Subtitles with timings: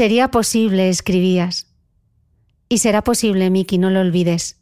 [0.00, 1.66] Sería posible, escribías.
[2.70, 4.58] Y será posible, Miki, no lo olvides.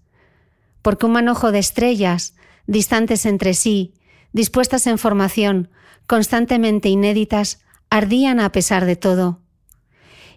[0.82, 2.34] Porque un manojo de estrellas,
[2.66, 3.94] distantes entre sí,
[4.32, 5.70] dispuestas en formación,
[6.08, 9.38] constantemente inéditas, ardían a pesar de todo.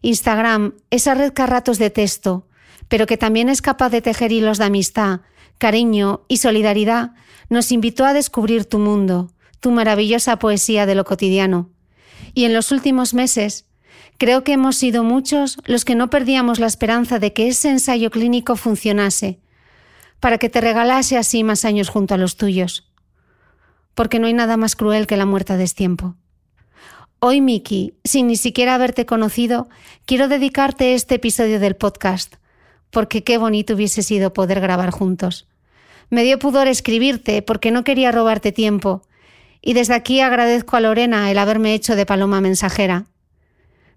[0.03, 2.47] Instagram, esa red carratos de texto,
[2.87, 5.21] pero que también es capaz de tejer hilos de amistad,
[5.57, 7.15] cariño y solidaridad,
[7.49, 11.71] nos invitó a descubrir tu mundo, tu maravillosa poesía de lo cotidiano.
[12.35, 13.65] Y en los últimos meses,
[14.21, 18.11] Creo que hemos sido muchos los que no perdíamos la esperanza de que ese ensayo
[18.11, 19.39] clínico funcionase,
[20.19, 22.87] para que te regalase así más años junto a los tuyos.
[23.95, 26.13] Porque no hay nada más cruel que la muerte a destiempo.
[27.17, 29.69] Hoy, Miki, sin ni siquiera haberte conocido,
[30.05, 32.35] quiero dedicarte este episodio del podcast,
[32.91, 35.47] porque qué bonito hubiese sido poder grabar juntos.
[36.11, 39.01] Me dio pudor escribirte porque no quería robarte tiempo,
[39.63, 43.07] y desde aquí agradezco a Lorena el haberme hecho de paloma mensajera.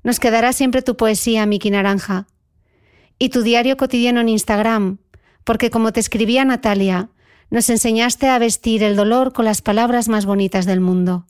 [0.04, 2.26] Nos quedará siempre tu poesía, Miki Naranja,
[3.18, 4.98] y tu diario cotidiano en Instagram,
[5.44, 7.08] porque como te escribía Natalia,
[7.50, 11.26] nos enseñaste a vestir el dolor con las palabras más bonitas del mundo.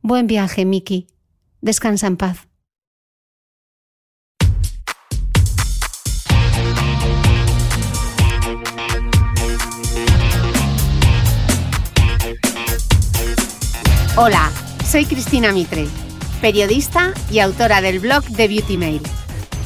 [0.00, 1.06] Buen viaje, Miki.
[1.60, 2.48] Descansa en paz.
[14.16, 14.50] Hola,
[14.86, 15.88] soy Cristina Mitre
[16.42, 19.00] periodista y autora del blog de Beauty Mail.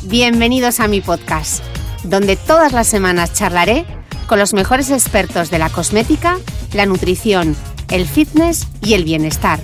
[0.03, 1.65] Bienvenidos a mi podcast,
[2.05, 3.87] donde todas las semanas charlaré
[4.27, 6.39] con los mejores expertos de la cosmética,
[6.75, 7.57] la nutrición,
[7.91, 9.59] el fitness y el bienestar,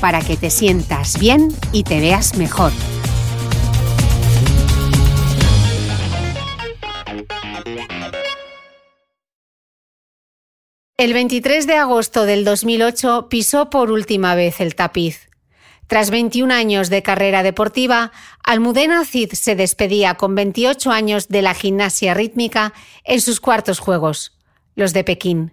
[0.00, 2.72] para que te sientas bien y te veas mejor.
[10.96, 15.28] El 23 de agosto del 2008 pisó por última vez el tapiz.
[15.86, 18.10] Tras 21 años de carrera deportiva,
[18.42, 22.72] Almudena Cid se despedía con 28 años de la gimnasia rítmica
[23.04, 24.32] en sus cuartos Juegos,
[24.76, 25.52] los de Pekín.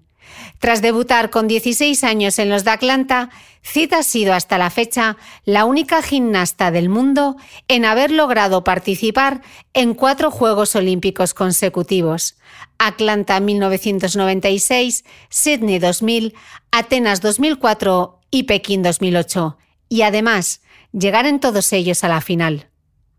[0.60, 3.30] Tras debutar con 16 años en los de Atlanta,
[3.62, 7.36] Cid ha sido hasta la fecha la única gimnasta del mundo
[7.68, 9.42] en haber logrado participar
[9.74, 12.38] en cuatro Juegos Olímpicos consecutivos.
[12.78, 16.34] Atlanta 1996, Sydney 2000,
[16.72, 19.58] Atenas 2004 y Pekín 2008
[19.92, 20.62] y además
[20.94, 22.70] llegar en todos ellos a la final.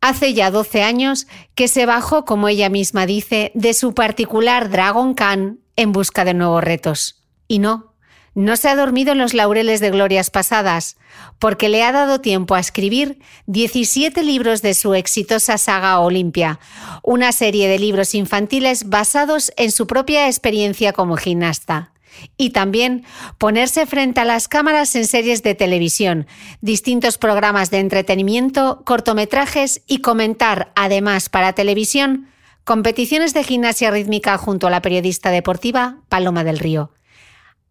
[0.01, 5.13] Hace ya 12 años que se bajó, como ella misma dice, de su particular Dragon
[5.13, 7.27] Khan en busca de nuevos retos.
[7.47, 7.95] Y no,
[8.35, 10.97] no se ha dormido en los laureles de glorias pasadas,
[11.39, 13.19] porque le ha dado tiempo a escribir
[13.49, 16.59] 17 libros de su exitosa saga Olimpia,
[17.03, 21.93] una serie de libros infantiles basados en su propia experiencia como gimnasta
[22.37, 23.05] y también
[23.39, 26.27] ponerse frente a las cámaras en series de televisión,
[26.61, 32.29] distintos programas de entretenimiento, cortometrajes y comentar, además para televisión,
[32.65, 36.93] competiciones de gimnasia rítmica junto a la periodista deportiva Paloma del Río.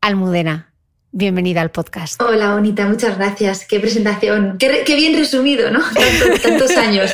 [0.02, 0.71] Almudena,
[1.14, 2.22] Bienvenida al podcast.
[2.22, 3.66] Hola, bonita, muchas gracias.
[3.66, 4.58] Qué presentación.
[4.58, 5.82] Qué, bien resumido, ¿no?
[6.42, 7.12] tantos años.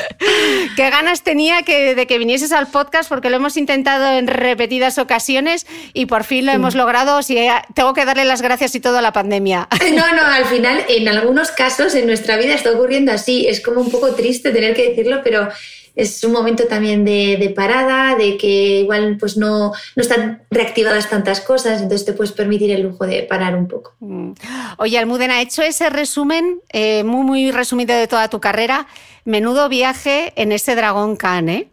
[0.76, 5.00] qué ganas tenía que, de que vinieses al podcast porque lo hemos intentado en repetidas
[5.00, 7.24] ocasiones y por fin lo hemos logrado.
[7.24, 7.40] Si
[7.74, 9.68] tengo que darle las gracias y todo a la pandemia.
[9.98, 13.48] No, no, al final en algunos casos en nuestra vida está ocurriendo así.
[13.48, 15.50] Es como un poco triste tener que decirlo, pero
[15.98, 21.42] es un momento también de, parada, de que igual pues no, no, están reactivadas tantas
[21.42, 23.96] cosas, entonces te puedes permitir el lujo de parar un poco.
[24.00, 24.34] Mm.
[24.78, 28.88] Oye, Almudena, hecho ese resumen, eh, muy, muy resumido de toda tu carrera,
[29.26, 31.68] menudo viaje en ese Dragón Khan, ¿eh?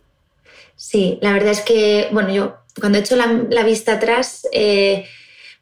[0.75, 5.06] Sí, la verdad es que, bueno, yo cuando he hecho la, vista atrás, eh,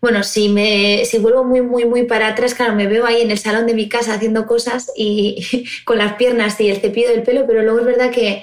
[0.03, 3.31] bueno, si, me, si vuelvo muy, muy, muy para atrás, claro, me veo ahí en
[3.31, 7.23] el salón de mi casa haciendo cosas y con las piernas y el cepillo del
[7.23, 8.43] pelo, pero luego es verdad que,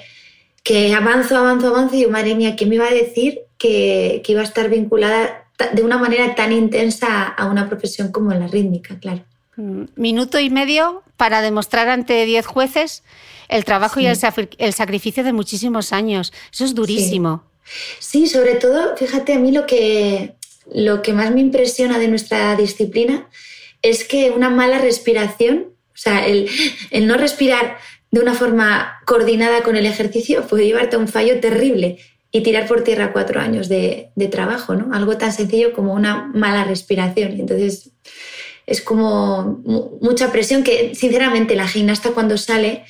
[0.64, 4.32] que avanzo, avanzo, avanzo y digo, madre mía, ¿quién me iba a decir que, que
[4.32, 8.98] iba a estar vinculada de una manera tan intensa a una profesión como la rítmica,
[8.98, 9.22] claro?
[9.56, 13.02] Mm, minuto y medio para demostrar ante diez jueces
[13.48, 14.16] el trabajo y el,
[14.72, 16.32] sacrificio de muchísimos años.
[16.50, 17.44] Eso es durísimo.
[17.98, 18.22] Sí.
[18.22, 20.36] sí, sobre todo, fíjate, a mí lo que,
[20.72, 23.28] lo que más me impresiona de nuestra disciplina
[23.82, 26.48] es que una mala respiración, o sea, el,
[27.06, 27.78] no respirar
[28.10, 31.98] de una forma coordinada con el ejercicio puede llevarte a un fallo terrible
[32.32, 34.94] y tirar por tierra cuatro años de, trabajo, ¿no?
[34.94, 37.32] Algo tan sencillo como una mala respiración.
[37.40, 37.90] Entonces,
[38.66, 39.62] es como
[40.00, 42.84] mucha presión que, sinceramente, la gimnasta cuando sale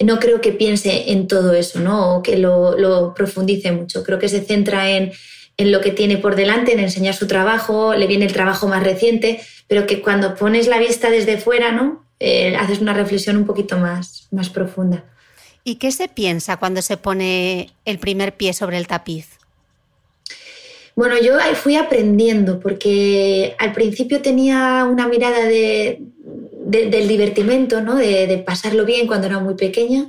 [0.00, 2.16] no creo que piense en todo eso, ¿no?
[2.16, 4.02] O que lo, lo profundice mucho.
[4.02, 5.12] Creo que se centra en
[5.56, 8.82] en lo que tiene por delante, en enseñar su trabajo, le viene el trabajo más
[8.82, 12.04] reciente, pero que cuando pones la vista desde fuera, ¿no?
[12.20, 15.04] Eh, haces una reflexión un poquito más, más profunda.
[15.64, 19.26] ¿Y qué se piensa cuando se pone el primer pie sobre el tapiz?
[20.94, 26.02] Bueno, yo fui aprendiendo porque al principio tenía una mirada de,
[26.66, 27.96] del divertimento, ¿no?
[27.96, 30.08] de, de pasarlo bien cuando era muy pequeña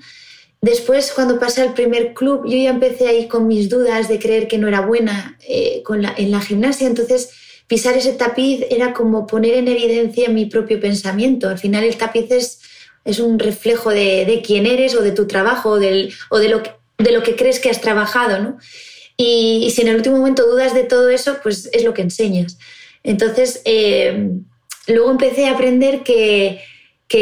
[0.63, 4.47] Después, cuando pasé al primer club, yo ya empecé ahí con mis dudas de creer
[4.47, 5.83] que no era buena eh,
[6.15, 6.87] en la gimnasia.
[6.87, 7.31] Entonces,
[7.67, 11.49] pisar ese tapiz era como poner en evidencia mi propio pensamiento.
[11.49, 12.31] Al final, el tapiz
[13.03, 16.13] es, un reflejo de, quién eres o de tu trabajo o, de,
[16.47, 16.63] lo
[17.23, 18.41] que, crees que has trabajado.
[18.41, 18.57] ¿no?
[19.17, 22.57] Y, si en el último momento dudas de todo eso, pues es lo que enseñas.
[23.03, 24.29] Entonces, eh,
[24.87, 26.61] luego empecé a aprender que,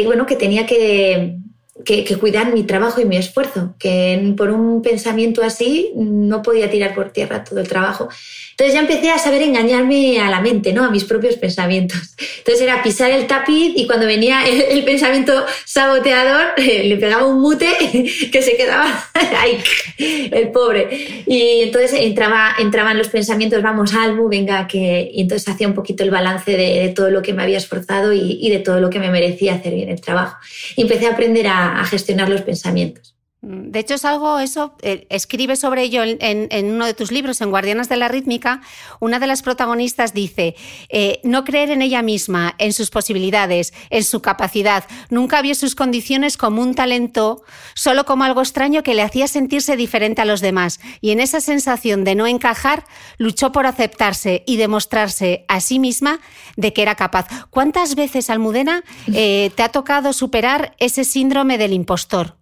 [0.04, 1.41] bueno, que tenía que
[1.84, 6.70] que, que, cuidar mi trabajo y mi esfuerzo, que por un pensamiento así no podía
[6.70, 8.08] tirar por tierra todo el trabajo.
[8.52, 10.84] Entonces ya empecé a saber engañarme a la mente, ¿no?
[10.84, 12.14] A mis propios pensamientos.
[12.38, 17.66] Entonces era pisar el tapiz y cuando venía el, pensamiento saboteador, le pegaba un mute
[18.32, 19.58] que se quedaba ahí,
[19.98, 21.24] el pobre.
[21.26, 25.10] Y entonces entraba, entraban los pensamientos, vamos, Almu, venga, que...
[25.12, 28.38] Y entonces hacía un poquito el balance de, todo lo que me había esforzado y,
[28.40, 30.36] y, de todo lo que me merecía hacer bien el trabajo.
[30.76, 33.16] Y empecé a aprender a, a gestionar los pensamientos.
[33.44, 37.50] De hecho, es algo, eso, eh, escribe sobre ello en, uno de tus libros, en
[37.50, 38.60] Guardianas de la Rítmica.
[39.00, 40.54] Una de las protagonistas dice,
[40.90, 44.84] eh, no creer en ella misma, en sus posibilidades, en su capacidad.
[45.10, 47.42] Nunca vio sus condiciones como un talento,
[47.74, 50.78] solo como algo extraño que le hacía sentirse diferente a los demás.
[51.00, 52.84] Y en esa sensación de no encajar,
[53.18, 56.20] luchó por aceptarse y demostrarse a sí misma
[56.56, 57.26] de que era capaz.
[57.50, 62.36] ¿Cuántas veces, Almudena, eh, te ha tocado superar ese síndrome del impostor?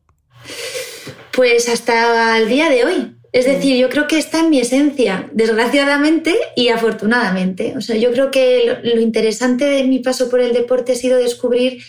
[1.32, 3.16] Pues hasta el día de hoy.
[3.32, 3.50] Es mm.
[3.50, 7.74] decir, yo creo que está en mi esencia, desgraciadamente y afortunadamente.
[7.76, 11.18] O sea, yo creo que lo, interesante de mi paso por el deporte ha sido
[11.18, 11.82] descubrir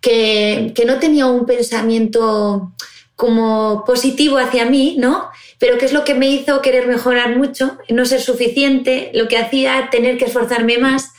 [0.00, 2.72] que, que, no tenía un pensamiento
[3.14, 5.28] como positivo hacia mí, ¿no?
[5.58, 9.36] Pero que es lo que me hizo querer mejorar mucho, no ser suficiente, lo que
[9.36, 11.10] hacía tener que esforzarme más.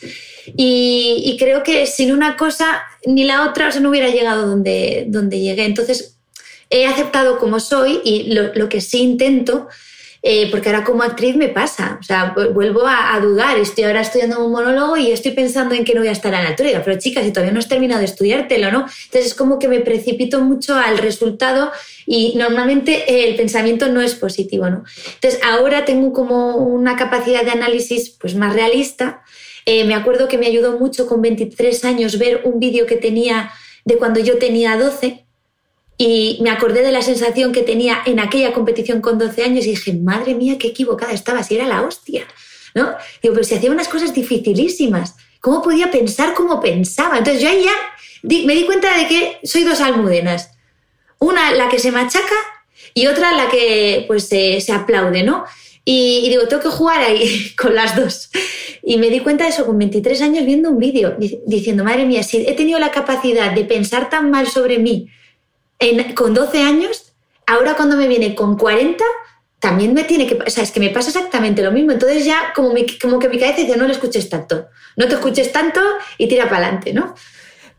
[0.57, 4.47] Y, y creo que sin una cosa ni la otra o sea, no hubiera llegado
[4.47, 5.65] donde, donde llegué.
[5.65, 6.17] Entonces,
[6.71, 9.67] he aceptado como soy y lo, que sí intento,
[10.23, 14.43] eh, porque ahora como actriz me pasa, o sea, vuelvo a, dudar, estoy ahora estudiando
[14.43, 16.97] un monólogo y estoy pensando en que no voy a estar a la altura, pero
[16.97, 18.79] chicas, si todavía no has terminado de estudiártelo, ¿no?
[19.05, 21.71] Entonces es como que me precipito mucho al resultado
[22.05, 24.85] y normalmente el pensamiento no es positivo, ¿no?
[25.15, 29.23] Entonces ahora tengo como una capacidad de análisis pues más realista.
[29.65, 33.51] Eh, me acuerdo que me ayudó mucho con 23 años ver un vídeo que tenía
[33.83, 35.25] de cuando yo tenía 12
[36.03, 39.69] y me acordé de la sensación que tenía en aquella competición con 12 años y
[39.69, 42.25] dije, madre mía, qué equivocada estaba, si era la hostia.
[42.73, 42.95] ¿no?
[43.21, 47.19] Digo, pero si hacía unas cosas dificilísimas, ¿cómo podía pensar como pensaba?
[47.19, 50.49] Entonces yo ahí ya me di cuenta de que soy dos almudenas.
[51.19, 52.35] Una la que se machaca
[52.95, 55.45] y otra la que pues se, aplaude, ¿no?
[55.85, 58.31] Y, y, digo, tengo que jugar ahí con las dos.
[58.81, 61.15] Y me di cuenta de eso con 23 años viendo un vídeo,
[61.45, 65.07] diciendo, madre mía, si he tenido la capacidad de pensar tan mal sobre mí,
[66.15, 67.13] con 12 años,
[67.47, 69.03] ahora cuando me viene con 40,
[69.59, 71.91] también me tiene que, o sea, es que me pasa exactamente lo mismo.
[71.91, 75.51] Entonces ya como, como que mi cabeza dice, no lo escuches tanto, no te escuches
[75.51, 75.79] tanto
[76.17, 77.13] y tira para adelante, ¿no?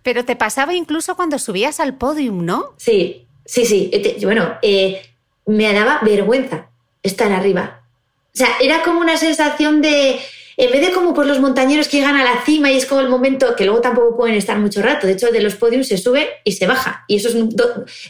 [0.02, 2.74] Pero te pasaba incluso cuando subías al podium, ¿no?
[2.76, 3.90] Sí, sí, sí.
[4.22, 5.02] Bueno, eh,
[5.46, 6.68] me daba vergüenza
[7.02, 7.82] estar arriba.
[8.26, 10.20] O sea, era como una sensación de,
[10.56, 13.00] en vez de como por los montañeros que llegan a la cima y es como
[13.00, 15.06] el momento que luego tampoco pueden estar mucho rato.
[15.06, 17.04] De hecho, de los podiums se sube y se baja.
[17.08, 17.36] Y eso es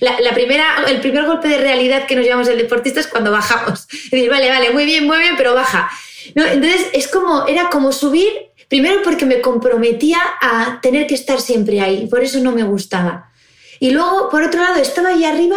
[0.00, 3.86] la, primera, el primer golpe de realidad que nos llevamos el deportista es cuando bajamos.
[4.10, 5.90] decir, vale, vale, muy bien, muy bien, pero baja.
[6.34, 6.44] ¿No?
[6.44, 8.28] Entonces, es como, era como subir,
[8.68, 12.06] primero porque me comprometía a tener que estar siempre ahí.
[12.06, 13.30] Por eso no me gustaba.
[13.78, 15.56] Y luego, por otro lado, estaba ahí arriba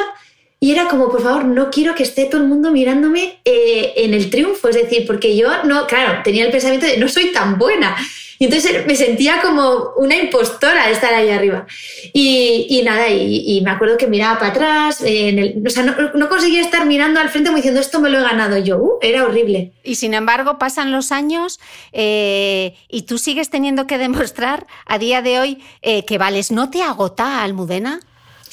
[0.65, 4.15] y era como, por favor, no quiero que esté todo el mundo mirándome eh, en
[4.15, 4.67] el triunfo.
[4.67, 7.95] Es decir, porque yo no, claro, tenía el pensamiento de no soy tan buena.
[8.39, 11.67] Y entonces me sentía como una impostora de estar ahí arriba.
[12.13, 16.87] Y, nada, y, me acuerdo que miraba para atrás, el, o sea, no, conseguía estar
[16.87, 18.79] mirando al frente como diciendo esto me lo he ganado yo.
[18.79, 19.71] Uh, era horrible.
[19.83, 21.59] Y sin embargo, pasan los años
[21.91, 26.49] eh, y tú sigues teniendo que demostrar a día de hoy eh, que vales.
[26.49, 27.99] ¿No te agota, Almudena?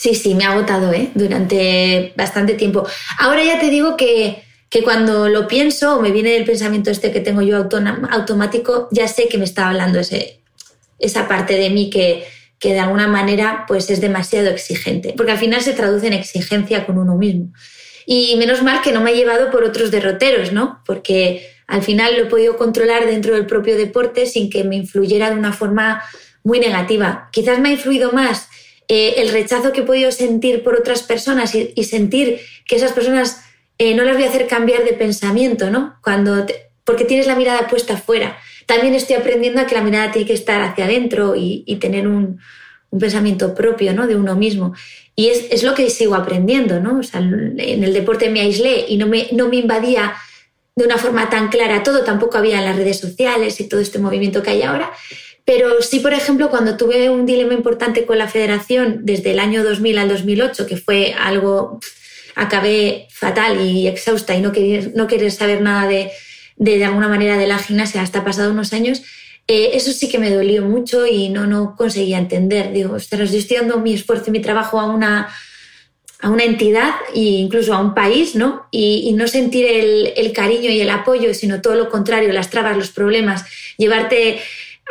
[0.02, 1.12] Sí, sí, me ha agotado ¿eh?
[1.14, 2.84] durante bastante tiempo.
[3.20, 7.12] Ahora ya te digo que, que cuando lo pienso o me viene el pensamiento este
[7.12, 10.40] que tengo yo automático, ya sé que me está hablando ese,
[10.98, 12.24] esa parte de mí que,
[12.58, 16.84] que de alguna manera pues es demasiado exigente, porque al final se traduce en exigencia
[16.84, 17.52] con uno mismo.
[18.04, 20.82] Y menos mal que no me ha llevado por otros derroteros, ¿no?
[20.84, 25.30] Porque al final lo he podido controlar dentro del propio deporte sin que me influyera
[25.30, 26.02] de una forma
[26.42, 27.28] muy negativa.
[27.30, 28.48] Quizás me ha influido más
[28.94, 33.42] eh, el rechazo que he podido sentir por otras personas y, sentir que esas personas
[33.78, 35.96] eh, no las voy a hacer cambiar de pensamiento, ¿no?
[36.02, 36.44] Cuando
[36.84, 38.36] porque tienes la mirada puesta afuera.
[38.66, 42.38] También estoy aprendiendo a que la mirada tiene que estar hacia adentro y, tener un,
[43.00, 44.06] pensamiento propio, ¿no?
[44.06, 44.74] De uno mismo.
[45.16, 47.00] Y es, lo que sigo aprendiendo, ¿no?
[47.14, 50.12] en el deporte me aislé y no me, no me invadía
[50.76, 53.98] de una forma tan clara todo, tampoco había en las redes sociales y todo este
[53.98, 54.92] movimiento que hay ahora.
[55.44, 59.64] Pero sí, por ejemplo, cuando tuve un dilema importante con la federación desde el año
[59.64, 61.80] 2000 al 2008, que fue algo,
[62.36, 66.10] acabé fatal y exhausta y no querer, no querer saber nada de,
[66.56, 69.02] de, alguna manera de la gimnasia hasta pasado unos años,
[69.48, 72.72] eh, eso sí que me dolió mucho y no, no conseguía entender.
[72.72, 75.28] Digo, ostras, yo estoy dando mi esfuerzo y mi trabajo a una,
[76.20, 78.66] a una entidad e incluso a un país, ¿no?
[78.70, 82.90] Y, no sentir el, cariño y el apoyo, sino todo lo contrario, las trabas, los
[82.90, 83.44] problemas,
[83.76, 84.40] llevarte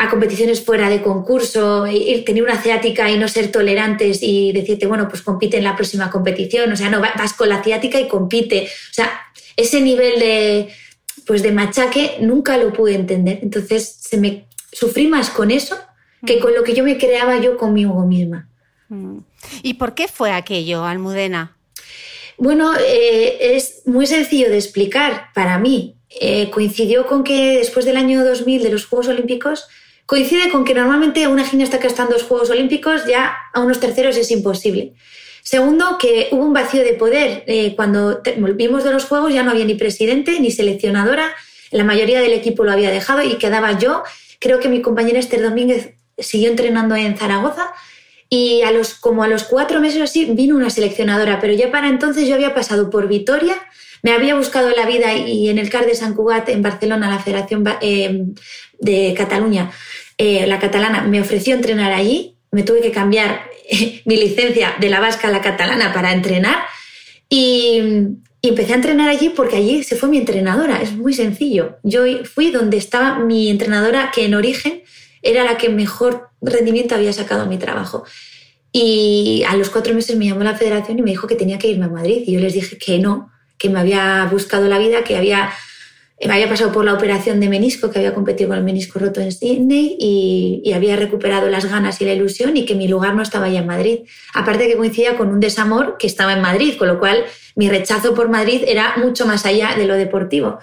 [0.02, 4.88] a competiciones fuera de concurso, ir, tener una ciática y no ser tolerantes y decirte,
[4.88, 6.72] bueno, pues compite en la próxima competición.
[6.72, 8.64] O sea, no, vas con la ciática y compite.
[8.64, 9.12] O sea,
[9.56, 10.70] ese nivel de,
[11.28, 13.40] pues de machaque nunca lo pude entender.
[13.44, 15.78] Entonces, se me sufrí más con eso
[16.26, 18.50] que con lo que yo me creaba yo conmigo misma.
[18.90, 19.20] Mm.
[19.62, 21.56] ¿Y por qué fue aquello, Almudena?
[22.40, 25.96] Bueno, eh, es muy sencillo de explicar para mí.
[26.10, 29.68] Eh, coincidió con que después del año 2000 de los Juegos Olímpicos
[30.12, 33.80] coincide con que normalmente una gimnasta que está en dos Juegos Olímpicos ya a unos
[33.80, 34.92] terceros es imposible.
[35.42, 37.46] Segundo, que hubo un vacío de poder.
[37.48, 41.34] Eh, cuando volvimos de los Juegos ya no había ni presidente ni seleccionadora,
[41.72, 44.04] la mayoría del equipo lo había dejado y quedaba yo.
[44.40, 47.72] Creo que mi compañera Esther Domínguez siguió entrenando en Zaragoza
[48.28, 51.88] y a los, como a los cuatro meses así vino una seleccionadora, pero ya para
[51.88, 53.56] entonces yo había pasado por Vitoria,
[54.04, 57.20] me había buscado la vida y en el CAR de San Cugat en Barcelona, la
[57.20, 58.26] Federación eh,
[58.80, 59.72] de Cataluña,
[60.24, 64.88] eh, la catalana, me ofreció entrenar allí, me tuve que cambiar eh, mi licencia de
[64.88, 66.60] la vasca a la catalana para entrenar
[67.28, 67.82] y,
[68.44, 71.78] empecé a entrenar allí porque allí se fue mi entrenadora, es muy sencillo.
[71.84, 74.84] Yo fui donde estaba mi entrenadora que en origen
[75.24, 78.04] era la que mejor rendimiento había sacado a mi trabajo.
[78.72, 81.68] Y a los cuatro meses me llamó la federación y me dijo que tenía que
[81.68, 82.24] irme a Madrid.
[82.26, 85.52] Y yo les dije que no, que me había buscado la vida, que había
[86.28, 89.22] me había pasado por la operación de menisco, que había competido con el menisco roto
[89.22, 93.22] en Sydney y, había recuperado las ganas y la ilusión y que mi lugar no
[93.22, 94.00] estaba ya en Madrid.
[94.34, 97.26] Aparte que coincidía con un desamor que estaba en Madrid, con lo cual
[97.56, 100.60] mi rechazo por Madrid era mucho más allá de lo deportivo.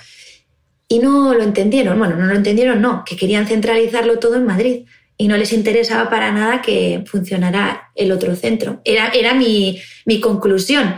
[0.89, 4.85] Y no lo entendieron, bueno, no lo entendieron, no, que querían centralizarlo todo en Madrid
[5.19, 8.81] y no les interesaba para nada que funcionara el otro centro.
[8.85, 10.95] Era, era mi, mi conclusión.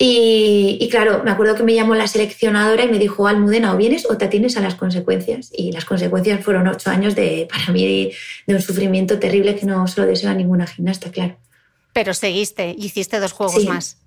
[0.00, 4.06] Y, claro, me acuerdo que me llamó la seleccionadora y me dijo, Almudena, o vienes
[4.08, 5.50] o te atienes a las consecuencias.
[5.52, 8.12] Y las consecuencias fueron ocho años de, para mí,
[8.46, 11.36] de, un sufrimiento terrible que no se lo deseo a ninguna gimnasta, claro.
[11.92, 13.98] Pero seguiste, hiciste dos juegos más.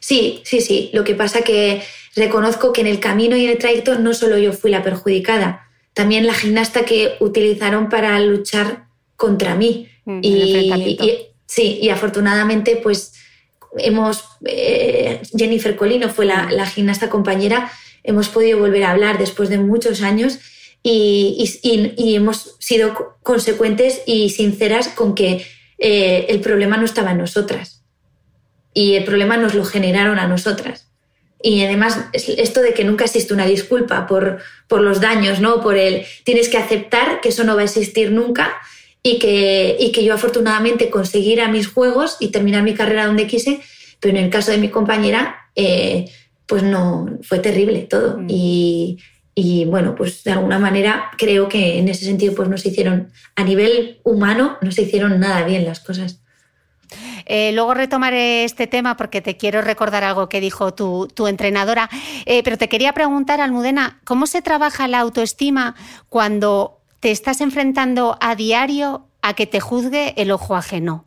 [0.00, 0.90] Sí, sí, sí.
[0.92, 1.82] Lo que pasa que
[2.14, 5.66] reconozco que en el camino y en el trayecto no solo yo fui la perjudicada,
[5.94, 8.86] también la gimnasta que utilizaron para luchar
[9.16, 9.88] contra mí.
[10.04, 13.14] Mm, y, sí, y afortunadamente, pues
[13.76, 17.70] hemos, eh, Jennifer Colino fue la, la, gimnasta compañera,
[18.02, 20.38] hemos podido volver a hablar después de muchos años
[20.82, 25.44] y, y, hemos sido consecuentes y sinceras con que
[25.78, 27.82] eh, el problema no estaba en nosotras
[28.72, 30.86] y el problema nos lo generaron a nosotras.
[31.40, 35.60] Y además, esto de que nunca existe una disculpa por, por los daños, ¿no?
[35.60, 38.56] Por el tienes que aceptar que eso no va a existir nunca
[39.02, 43.06] y que, y que yo afortunadamente conseguí ir a mis juegos y terminar mi carrera
[43.06, 43.60] donde quise,
[44.00, 46.10] pero en el caso de mi compañera, eh,
[46.46, 48.18] pues no, fue terrible todo.
[48.18, 48.26] Mm.
[48.28, 48.98] Y,
[49.34, 53.12] y, bueno, pues de alguna manera creo que en ese sentido pues no se hicieron,
[53.36, 56.20] a nivel humano, no se hicieron nada bien las cosas.
[57.26, 61.90] Eh, luego retomaré este tema porque te quiero recordar algo que dijo tu, entrenadora.
[62.24, 65.76] Eh, pero te quería preguntar, Almudena, ¿cómo se trabaja la autoestima
[66.08, 71.04] cuando te estás enfrentando a diario a que te juzgue el ojo ajeno?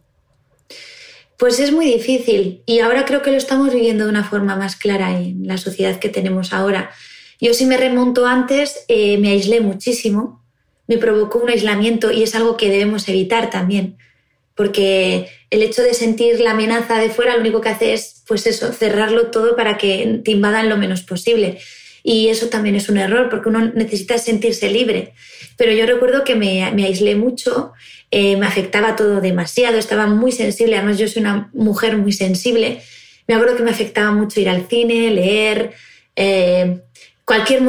[1.38, 4.76] Pues es muy difícil y ahora creo que lo estamos viviendo de una forma más
[4.76, 6.92] clara en la sociedad que tenemos ahora.
[7.40, 10.44] Yo si me remonto antes, eh, me aislé muchísimo,
[10.88, 13.98] me provocó un aislamiento y es algo que debemos evitar también
[14.56, 18.46] porque el hecho de sentir la amenaza de fuera lo único que hace es, pues
[18.48, 21.60] eso, cerrarlo todo para que te invadan lo menos posible.
[22.04, 25.14] Y eso también es un error, porque uno necesita sentirse libre.
[25.58, 27.74] Pero yo recuerdo que me, aislé mucho,
[28.10, 32.82] eh, me afectaba todo demasiado, estaba muy sensible, además yo soy una mujer muy sensible.
[33.28, 35.72] Me acuerdo que me afectaba mucho ir al cine, leer,
[36.16, 36.82] eh,
[37.26, 37.62] cualquier,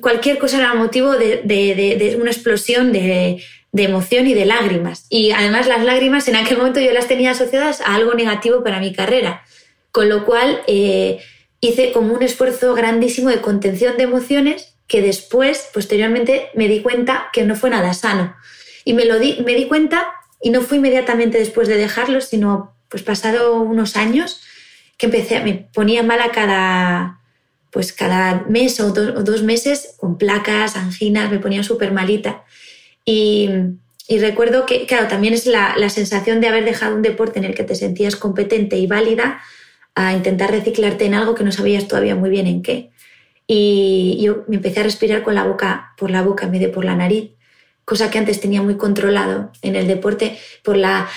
[0.00, 3.42] cualquier cosa era motivo de una explosión de,
[3.76, 5.06] de emoción y de lágrimas.
[5.10, 8.80] Y además las lágrimas en aquel momento yo las tenía asociadas a algo negativo para
[8.80, 9.44] mi carrera,
[9.92, 11.18] con lo cual eh,
[11.60, 17.28] hice como un esfuerzo grandísimo de contención de emociones que después, posteriormente, me di cuenta
[17.32, 18.36] que no fue nada sano.
[18.84, 20.06] Y me, lo di, me di cuenta,
[20.40, 24.42] y no fue inmediatamente después de dejarlo, sino pues pasado unos años,
[24.96, 27.20] que empecé, me ponía mala cada,
[27.70, 32.44] pues cada mes o dos, o dos meses con placas, anginas, me ponía súper malita.
[33.04, 33.48] Y,
[34.20, 37.64] recuerdo que, claro, también es la, sensación de haber dejado un deporte en el que
[37.64, 39.40] te sentías competente y válida
[39.96, 42.90] a intentar reciclarte en algo que no sabías todavía muy bien en qué.
[43.48, 46.68] Y yo me empecé a respirar con la boca, por la boca en vez de
[46.68, 47.30] por la nariz,
[47.84, 51.08] cosa que antes tenía muy controlado en el deporte por la,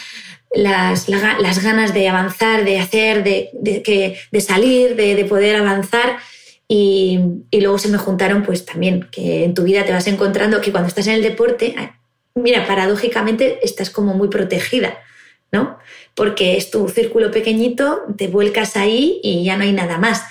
[0.51, 1.07] las,
[1.61, 6.17] ganas de avanzar, de hacer, de, de salir, de, poder avanzar.
[6.67, 7.19] Y,
[7.51, 10.87] luego se me juntaron, pues también, que en tu vida te vas encontrando que cuando
[10.87, 11.75] estás en el deporte,
[12.33, 14.97] mira, paradójicamente estás como muy protegida,
[15.51, 15.77] ¿no?
[16.15, 20.23] Porque es tu círculo pequeñito, te vuelcas ahí y ya no hay nada más.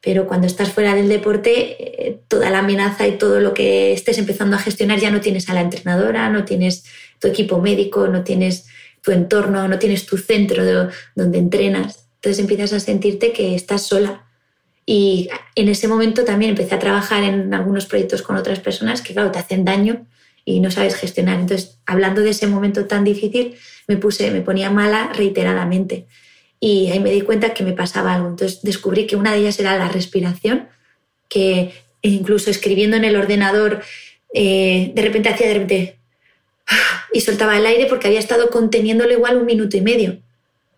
[0.00, 4.18] Pero cuando estás fuera del deporte, eh, toda la amenaza y todo lo que estés
[4.18, 6.84] empezando a gestionar ya no tienes a la entrenadora, no tienes
[7.18, 8.66] tu equipo médico, no tienes
[9.02, 10.62] tu entorno, no tienes tu centro
[11.14, 12.08] donde entrenas.
[12.16, 14.26] Entonces empiezas a sentirte que estás sola
[14.86, 19.12] y en ese momento también empecé a trabajar en algunos proyectos con otras personas que,
[19.12, 20.06] claro, te hacen daño
[20.44, 21.38] y no sabes gestionar.
[21.38, 23.54] Entonces, hablando de ese momento tan difícil,
[23.90, 26.06] me puse, me ponía mala reiteradamente.
[26.60, 28.28] Y ahí me di cuenta que me pasaba algo.
[28.28, 30.68] Entonces descubrí que una de ellas era la respiración,
[31.28, 31.72] que
[32.02, 33.82] incluso escribiendo en el ordenador,
[34.32, 35.96] eh, de repente hacía de repente
[37.12, 40.18] y soltaba el aire porque había estado conteniéndolo igual un minuto y medio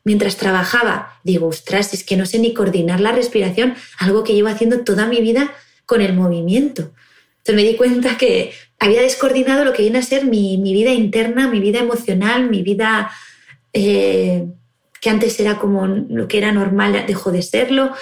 [0.04, 1.20] mientras trabajaba.
[1.22, 5.06] Digo, ostras, es que no sé ni coordinar la respiración, algo que llevo haciendo toda
[5.06, 5.52] mi vida
[5.84, 6.92] con el movimiento.
[7.38, 11.46] Entonces me di cuenta que había descoordinado lo que viene a ser mi, vida interna,
[11.46, 13.12] mi vida emocional, mi vida
[13.72, 14.44] eh,
[15.00, 17.92] que antes era como lo que era normal, dejó de serlo.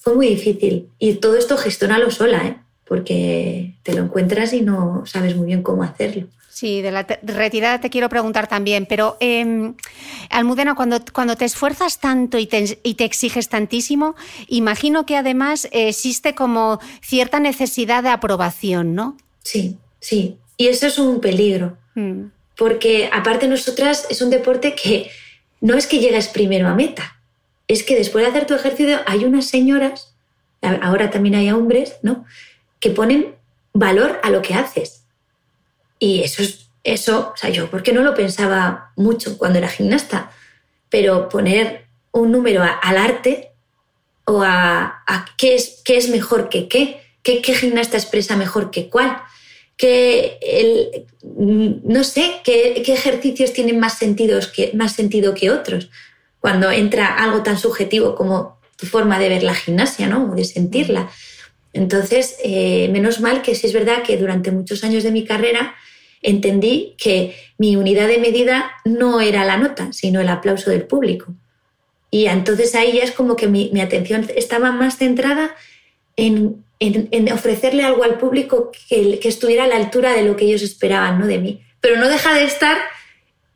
[0.00, 0.88] Fue muy difícil.
[1.00, 2.56] Y todo esto gestionalo sola, ¿eh?
[2.84, 6.28] porque te lo encuentras y no sabes muy bien cómo hacerlo.
[6.48, 9.72] Sí, de la retirada te quiero preguntar también, pero eh,
[10.30, 14.14] Almudena, cuando, cuando te esfuerzas tanto y te, y te, exiges tantísimo,
[14.46, 19.16] imagino que además existe como cierta necesidad de aprobación, ¿no?
[19.42, 20.38] Sí, sí.
[20.56, 22.24] Y eso es un peligro, mm.
[22.56, 25.10] porque aparte nosotras es un deporte que
[25.60, 27.18] no es que llegues primero a meta,
[27.68, 30.14] es que después de hacer tu ejercicio hay unas señoras,
[30.60, 32.24] ahora también hay hombres, ¿no?
[32.80, 33.34] Que ponen
[33.72, 35.00] valor a lo que haces
[36.00, 40.32] y eso es, eso, o sea, yo, porque no lo pensaba mucho cuando era gimnasta,
[40.88, 43.50] pero poner un número al arte
[44.24, 45.04] o a,
[45.36, 49.22] qué, es, qué es mejor que qué, qué, qué gimnasta expresa mejor que cuál,
[49.80, 53.98] que el, no sé, qué, qué, ejercicios tienen más,
[54.74, 55.88] más sentido que otros,
[56.38, 60.30] cuando entra algo tan subjetivo como tu forma de ver la gimnasia, ¿no?
[60.30, 61.10] O de sentirla.
[61.72, 65.74] Entonces, eh, menos mal que sí es verdad que durante muchos años de mi carrera
[66.20, 71.34] entendí que mi unidad de medida no era la nota, sino el aplauso del público.
[72.10, 75.54] Y entonces ahí ya es como que mi, atención estaba más centrada
[76.16, 76.62] en,
[77.32, 81.18] ofrecerle algo al público que, que, estuviera a la altura de lo que ellos esperaban
[81.18, 81.26] ¿no?
[81.26, 81.62] de mí.
[81.80, 82.78] Pero no deja de estar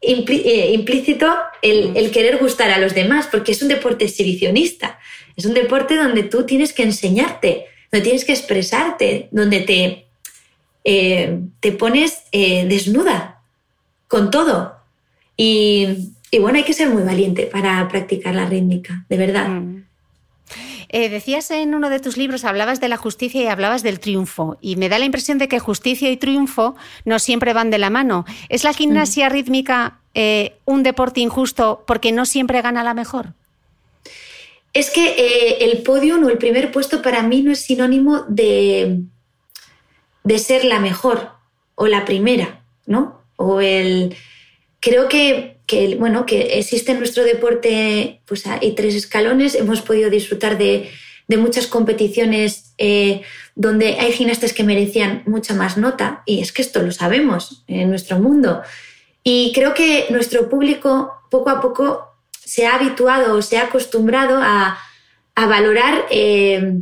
[0.07, 4.99] eh, implícito el, el, querer gustar a los demás, porque es un deporte exhibicionista.
[5.37, 10.07] Es un deporte donde tú tienes que enseñarte, donde tienes que expresarte, donde te,
[10.85, 13.41] eh, te pones eh, desnuda
[14.07, 14.77] con todo.
[15.37, 19.49] Y, bueno, hay que ser muy valiente para practicar la rítmica, de verdad.
[19.49, 19.74] Mm.
[20.97, 24.59] Eh, decías en uno de tus libros, hablabas de la justicia y hablabas del triunfo.
[24.61, 27.91] Y me da la impresión de que justicia y triunfo no siempre van de la
[27.91, 28.25] mano.
[28.49, 29.33] ¿Es la gimnasia mm.
[29.33, 29.99] rítmica
[30.65, 33.33] un deporte injusto porque no siempre gana la mejor?
[34.73, 39.01] Es que el podio o el primer puesto para mí no es sinónimo de,
[40.23, 41.31] de ser la mejor
[41.75, 43.21] o la primera, ¿no?
[43.35, 44.15] O el...
[44.79, 45.54] Creo que,
[45.99, 50.91] bueno, que existe en nuestro deporte, pues hay tres escalones, hemos podido disfrutar de,
[51.37, 53.23] muchas competiciones eh,
[53.57, 57.89] donde hay gimnastas que merecían mucha más nota, y es que esto lo sabemos en
[57.89, 58.63] nuestro mundo.
[59.23, 64.39] Y creo que nuestro público poco a poco se ha habituado o se ha acostumbrado
[64.41, 64.79] a,
[65.35, 66.75] valorar eh,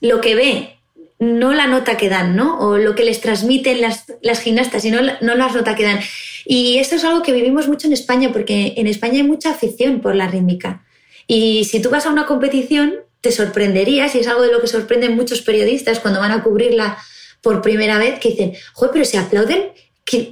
[0.00, 0.75] lo que ve
[1.18, 2.58] no la nota que dan, ¿no?
[2.58, 6.00] O lo que les transmiten las, las gimnastas, sino no las nota que dan.
[6.44, 10.00] Y esto es algo que vivimos mucho en España, porque en España hay mucha afición
[10.00, 10.84] por la rítmica.
[11.26, 14.68] Y si tú vas a una competición, te sorprenderías, y es algo de lo que
[14.68, 16.98] sorprenden muchos periodistas cuando van a cubrirla
[17.40, 19.72] por primera vez, que dicen, joder, pero se aplauden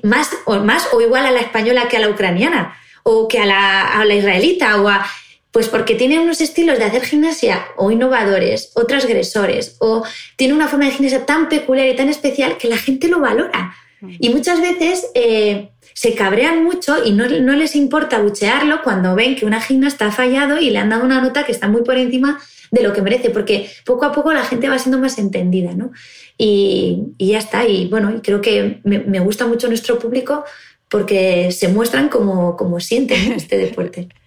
[0.02, 3.46] más o, más o igual a la española que a la ucraniana, o que a
[3.46, 5.06] la, a la israelita, o a...
[5.54, 10.02] Pues porque tiene unos estilos de hacer gimnasia o innovadores o transgresores o
[10.34, 13.72] tiene una forma de gimnasia tan peculiar y tan especial que la gente lo valora.
[14.18, 19.46] Y muchas veces eh, se cabrean mucho y no, les importa buchearlo cuando ven que
[19.46, 22.40] una gimnasta ha fallado y le han dado una nota que está muy por encima
[22.72, 25.92] de lo que merece, porque poco a poco la gente va siendo más entendida, ¿no?
[26.36, 27.64] Y, ya está.
[27.64, 30.44] Y bueno, creo que me, me gusta mucho nuestro público
[30.94, 34.08] porque se muestran como, como sienten este deporte.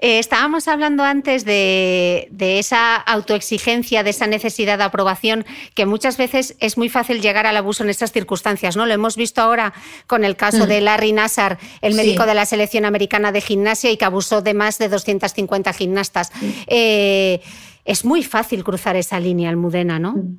[0.00, 6.56] Eh, estábamos hablando antes de, esa autoexigencia, de esa necesidad de aprobación, que muchas veces
[6.58, 8.76] es muy fácil llegar al abuso en estas circunstancias.
[8.76, 8.84] ¿no?
[8.86, 9.74] Lo hemos visto ahora
[10.08, 10.68] con el caso mm.
[10.68, 14.54] de Larry Nassar, el médico de la selección americana de gimnasia y que abusó de
[14.54, 16.32] más de 250 gimnastas.
[16.40, 16.46] Mm.
[16.66, 17.40] Eh,
[17.84, 20.12] es muy fácil cruzar esa línea, Almudena, ¿no?
[20.12, 20.38] Mm.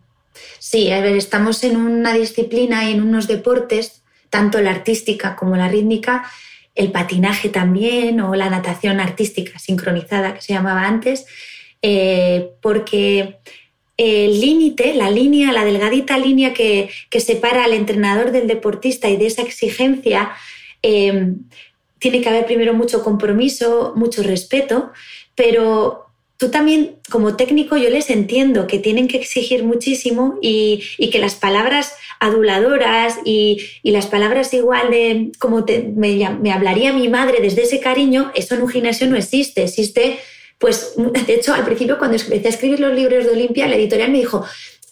[0.59, 3.98] Sí, a ver, estamos en una disciplina y en unos deportes
[4.29, 6.29] tanto la artística como la rítmica,
[6.75, 11.25] el patinaje también o la natación artística sincronizada que se llamaba antes,
[11.81, 13.37] eh, porque
[13.97, 16.89] el límite, la línea, la delgadita línea que,
[17.19, 20.31] separa al entrenador del deportista y de esa exigencia,
[20.81, 21.33] eh,
[21.99, 24.91] tiene que haber primero mucho compromiso, mucho respeto,
[25.35, 26.08] pero
[26.39, 31.35] tú también, como técnico, yo les entiendo que tienen que exigir muchísimo y, que las
[31.35, 38.31] palabras aduladoras y, las palabras igual de como me, hablaría mi madre desde ese cariño,
[38.35, 39.65] eso en un gimnasio no existe.
[39.65, 40.17] Existe,
[40.57, 40.93] pues,
[41.27, 44.19] de hecho, al principio cuando empecé a escribir los libros de Olimpia, la editorial me
[44.19, 44.45] dijo,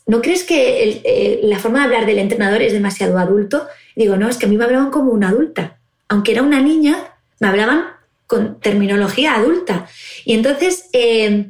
[0.05, 3.67] ¿no crees que eh, la forma de hablar del entrenador es demasiado adulto?
[3.95, 5.77] digo, no, es que a mí me hablaban como una adulta.
[6.09, 7.96] Aunque era una niña, me hablaban
[8.27, 9.87] con terminología adulta.
[10.25, 11.47] Y entonces, eh,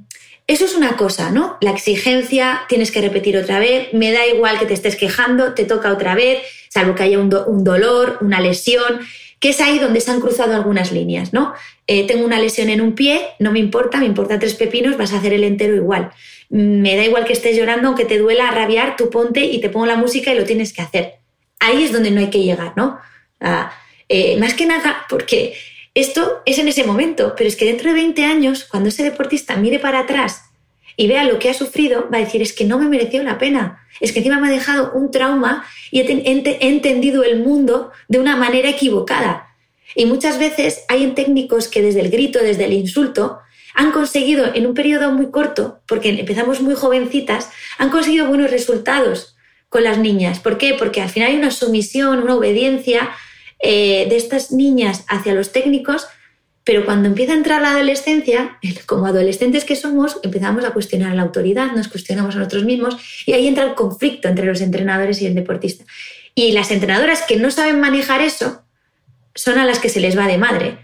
[0.47, 1.57] eso es una cosa, ¿no?
[1.59, 5.65] La exigencia, tienes que repetir otra vez, me da igual que te estés quejando, te
[5.65, 9.01] toca otra vez, salvo que haya un, dolor, una lesión,
[9.41, 11.53] que es ahí donde se han cruzado algunas líneas, ¿no?
[11.85, 15.11] Eh, tengo una lesión en un pie, no me importa, me importa tres pepinos, vas
[15.11, 16.11] a hacer el entero igual.
[16.49, 19.85] Me da igual que estés llorando, aunque te duela rabiar, tú ponte y te pongo
[19.85, 21.15] la música y lo tienes que hacer.
[21.59, 22.99] Ahí es donde no hay que llegar, ¿no?
[23.41, 23.73] Ah,
[24.07, 25.55] eh, más que nada porque
[25.99, 29.55] esto es en ese momento, pero es que dentro de 20 años, cuando ese deportista
[29.55, 30.43] mire para atrás
[30.95, 33.39] y vea lo que ha sufrido, va a decir, es que no me mereció la
[33.39, 38.19] pena, es que encima me ha dejado un trauma y he, entendido el mundo de
[38.19, 39.55] una manera equivocada.
[39.95, 43.39] Y muchas veces hay técnicos que desde el grito, desde el insulto,
[43.73, 49.35] han conseguido en un periodo muy corto, porque empezamos muy jovencitas, han conseguido buenos resultados
[49.69, 50.39] con las niñas.
[50.39, 50.75] ¿Por qué?
[50.75, 53.09] Porque al final hay una sumisión, una obediencia
[53.59, 56.07] eh, de estas niñas hacia los técnicos,
[56.63, 61.21] pero cuando empieza a entrar la adolescencia, como adolescentes que somos, empezamos a cuestionar la
[61.21, 65.25] autoridad, nos cuestionamos a nosotros mismos y ahí entra el conflicto entre los entrenadores y
[65.27, 65.85] el deportista.
[66.35, 68.63] Y las entrenadoras que no saben manejar eso
[69.33, 70.77] son a las que se les va de madre.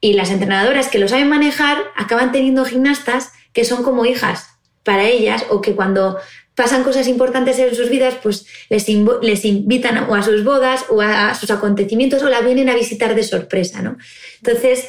[0.00, 4.55] Y las entrenadoras que lo saben manejar acaban teniendo gimnastas que son como hijas
[4.86, 6.16] para ellas o que cuando
[6.54, 8.88] pasan cosas importantes en sus vidas, pues les,
[9.20, 13.14] les invitan o a sus bodas o a, sus acontecimientos o la vienen a visitar
[13.14, 13.98] de sorpresa, ¿no?
[14.38, 14.88] Entonces,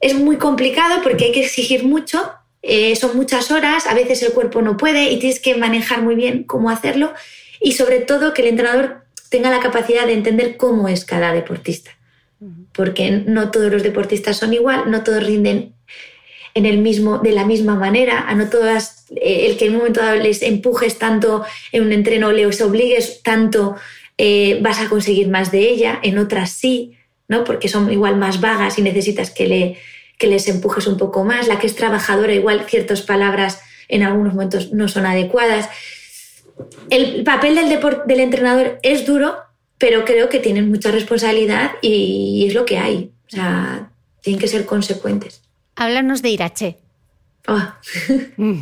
[0.00, 4.32] es muy complicado porque hay que exigir mucho, eh, son muchas horas, a veces el
[4.32, 7.12] cuerpo no puede y tienes que manejar muy bien cómo hacerlo
[7.60, 11.92] y sobre todo que el entrenador tenga la capacidad de entender cómo es cada deportista.
[12.72, 15.74] Porque no todos los deportistas son igual, no todos rinden
[16.54, 20.00] en el mismo, de la misma manera, a no todas, el que en un momento
[20.00, 23.76] dado les empujes tanto en un entreno, les obligues tanto,
[24.18, 26.96] eh, vas a conseguir más de ella, en otras sí,
[27.28, 27.44] ¿no?
[27.44, 29.76] porque son igual más vagas y necesitas que, le,
[30.18, 31.48] que les empujes un poco más.
[31.48, 35.68] La que es trabajadora, igual ciertas palabras en algunos momentos no son adecuadas.
[36.90, 39.36] El papel del, del entrenador es duro,
[39.78, 43.12] pero creo que tienen mucha responsabilidad y es lo que hay.
[43.28, 43.90] O sea,
[44.22, 45.42] tienen que ser consecuentes.
[45.76, 46.76] Háblanos de Irache.
[47.48, 47.72] Oh.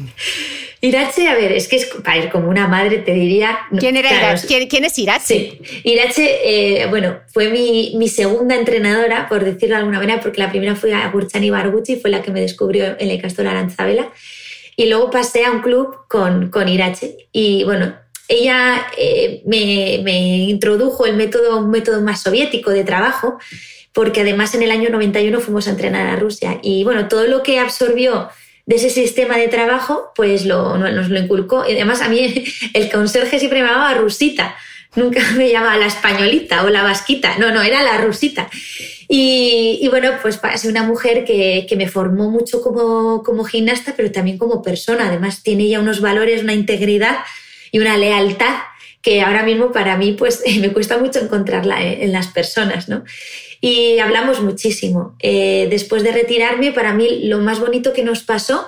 [0.80, 1.88] Irache, a ver, es que es
[2.30, 3.58] como una madre, te diría.
[3.78, 4.68] ¿Quién era Irache?
[4.68, 5.24] ¿Quién, es Irache?
[5.24, 5.60] Sí.
[5.82, 10.76] Irache, eh, bueno, fue mi, segunda entrenadora, por decirlo de alguna manera, porque la primera
[10.76, 14.12] fue a Gurchani Barguchi, fue la que me descubrió en el Castor Aranzabela.
[14.76, 17.16] Y luego pasé a un club con, con Irache.
[17.32, 17.96] Y bueno,
[18.28, 23.38] ella eh, me, me, introdujo el método, un método más soviético de trabajo,
[23.92, 26.60] porque además en el año 91 fuimos a entrenar a Rusia.
[26.62, 28.28] Y bueno, todo lo que absorbió
[28.66, 31.64] de ese sistema de trabajo, pues lo, nos lo inculcó.
[31.66, 34.56] Y además a mí el conserje siempre me llamaba rusita.
[34.96, 37.38] Nunca me llamaba la españolita o la vasquita.
[37.38, 38.50] No, no, era la rusita.
[39.08, 44.10] Y, bueno, pues es una mujer que, que, me formó mucho como, como gimnasta, pero
[44.10, 45.06] también como persona.
[45.06, 47.18] Además tiene ya unos valores, una integridad
[47.70, 48.56] y una lealtad
[49.02, 53.04] que ahora mismo para mí pues me cuesta mucho encontrarla en las personas, ¿no?
[53.60, 55.16] Y hablamos muchísimo.
[55.20, 58.66] Eh, después de retirarme, para mí lo más bonito que nos pasó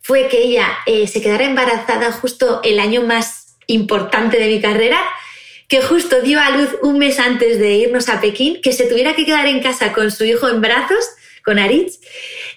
[0.00, 4.98] fue que ella eh, se quedara embarazada justo el año más importante de mi carrera,
[5.68, 9.14] que justo dio a luz un mes antes de irnos a Pekín, que se tuviera
[9.14, 11.04] que quedar en casa con su hijo en brazos,
[11.44, 12.00] con Aritz,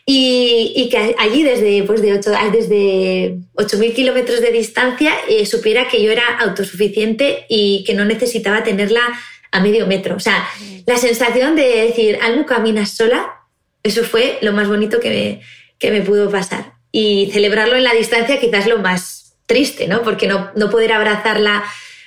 [0.05, 6.01] y, que allí desde, pues de 8, desde 8.000 kilómetros de distancia eh, supiera que
[6.01, 9.01] yo era autosuficiente y que no necesitaba tenerla
[9.51, 10.15] a medio metro.
[10.15, 10.47] O sea,
[10.85, 13.33] la sensación de decir, algo caminas sola,
[13.83, 15.41] eso fue lo más bonito que me,
[15.77, 16.73] que me pudo pasar.
[16.91, 20.01] Y celebrarlo en la distancia quizás lo más triste, ¿no?
[20.03, 21.63] Porque no, no poder abrazarla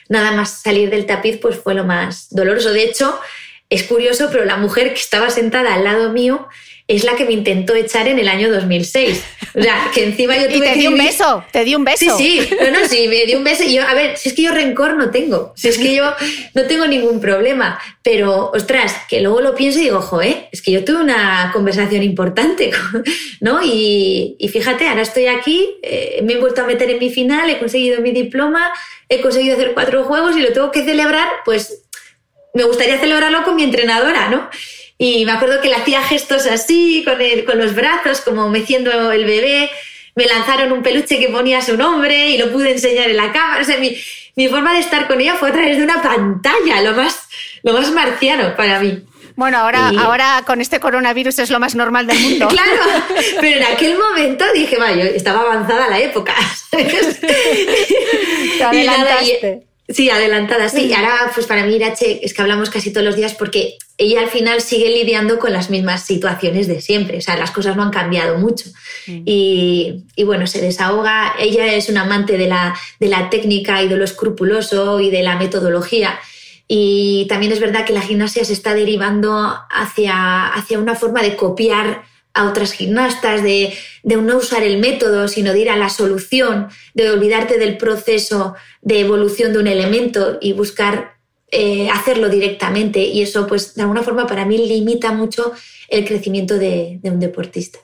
[0.09, 2.73] nada más salir del tapiz, pues fue lo más doloroso.
[2.73, 3.19] De hecho,
[3.71, 6.49] es curioso, pero la mujer que estaba sentada al lado mío
[6.87, 9.25] es la que me intentó echar en el año 2006.
[9.55, 12.19] O sea, que encima yo tuve y te di un beso, te di un beso.
[12.19, 13.63] Sí, sí, no, no, sí, me dio un beso.
[13.63, 16.13] Y yo, a ver, si es que yo rencor no tengo, si es que yo
[16.55, 20.49] no tengo ningún problema, pero ostras, que luego lo pienso y digo, ojo, ¿eh?
[20.53, 22.71] es que yo tuve una conversación importante,
[23.41, 23.61] ¿no?
[23.65, 27.59] Y, fíjate, ahora estoy aquí, eh, me he vuelto a meter en mi final, he
[27.59, 28.71] conseguido mi diploma,
[29.09, 31.85] he conseguido hacer cuatro juegos y lo tengo que celebrar, pues
[32.53, 34.49] me gustaría celebrarlo con mi entrenadora, ¿no?
[34.99, 39.13] Y me acuerdo que le hacía gestos así, con, el, con los brazos, como meciendo
[39.13, 39.71] el bebé.
[40.15, 43.63] Me lanzaron un peluche que ponía su nombre y lo pude enseñar en la cámara.
[43.63, 43.97] O sea, mi,
[44.37, 47.29] mi forma de estar con ella fue a través de una pantalla, lo más,
[47.63, 49.03] lo más marciano para mí.
[49.37, 52.47] Bueno, ahora, ahora con este coronavirus es lo más normal del mundo.
[52.51, 52.83] claro,
[53.41, 56.35] pero en aquel momento dije, vaya, estaba avanzada la época.
[56.71, 59.67] Te adelantaste.
[59.89, 60.87] Sí, adelantada, sí.
[60.87, 64.21] Y ahora, pues para mí, Irache, es que hablamos casi todos los días porque ella
[64.21, 67.19] al final sigue lidiando con las mismas situaciones de siempre.
[67.19, 68.71] O sea, las cosas no han cambiado mucho.
[69.07, 71.35] Y, bueno, se desahoga.
[71.39, 75.23] Ella es una amante de la, de la técnica y de lo escrupuloso y de
[75.23, 76.19] la metodología.
[76.67, 81.37] Y también es verdad que la gimnasia se está derivando hacia, hacia una forma de
[81.37, 86.69] copiar a otras gimnastas, de, no usar el método, sino de ir a la solución,
[86.93, 91.15] de olvidarte del proceso de evolución de un elemento y buscar
[91.51, 93.01] eh, hacerlo directamente.
[93.01, 95.53] Y eso, pues, de alguna forma, para mí limita mucho
[95.89, 97.79] el crecimiento de, un deportista.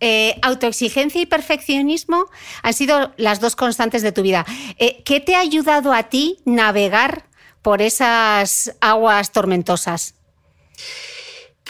[0.00, 2.26] Eh, autoexigencia y perfeccionismo
[2.62, 4.44] han sido las dos constantes de tu vida.
[4.78, 7.26] Eh, ¿Qué te ha ayudado a ti navegar
[7.60, 10.14] por esas aguas tormentosas?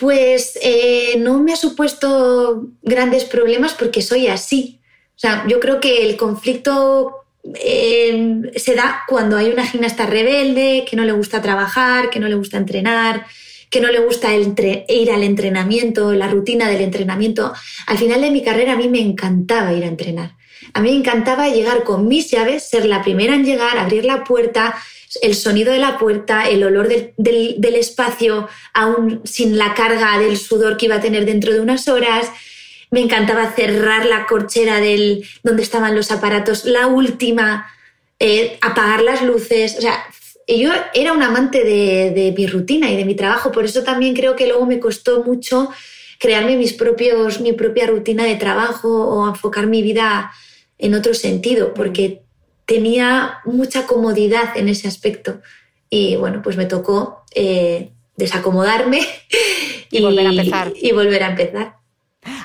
[0.03, 4.81] Pues eh, no me ha supuesto grandes problemas porque soy así.
[5.15, 7.19] O sea, yo creo que el conflicto
[7.55, 12.27] eh, se da cuando hay una gimnasta rebelde, que no le gusta trabajar, que no
[12.27, 13.27] le gusta entrenar,
[13.71, 17.53] que no le gusta ir al entrenamiento, la rutina del entrenamiento.
[17.87, 20.35] Al final de mi carrera a mí me encantaba ir a entrenar.
[20.75, 24.25] A mí me encantaba llegar con mis llaves, ser la primera en llegar, abrir la
[24.25, 24.75] puerta,
[25.21, 30.77] el sonido de la puerta, el olor del, espacio, aún sin la carga del sudor
[30.77, 32.31] que iba a tener dentro de unas horas.
[32.91, 37.67] Me encantaba cerrar la corchera del, donde estaban los aparatos, la última,
[38.19, 39.77] eh, apagar las luces.
[39.79, 40.05] O sea,
[40.47, 44.15] yo era un amante de, de mi rutina y de mi trabajo, por eso también
[44.15, 45.71] creo que luego me costó mucho
[46.19, 50.33] crearme mis propios, mi propia rutina de trabajo o enfocar mi vida
[50.79, 52.23] en otro sentido, porque
[52.67, 55.41] tenía mucha comodidad en ese aspecto.
[55.91, 59.01] Y bueno, pues me tocó eh, desacomodarme
[59.91, 60.73] y, volver a empezar.
[60.75, 61.77] Y volver a empezar.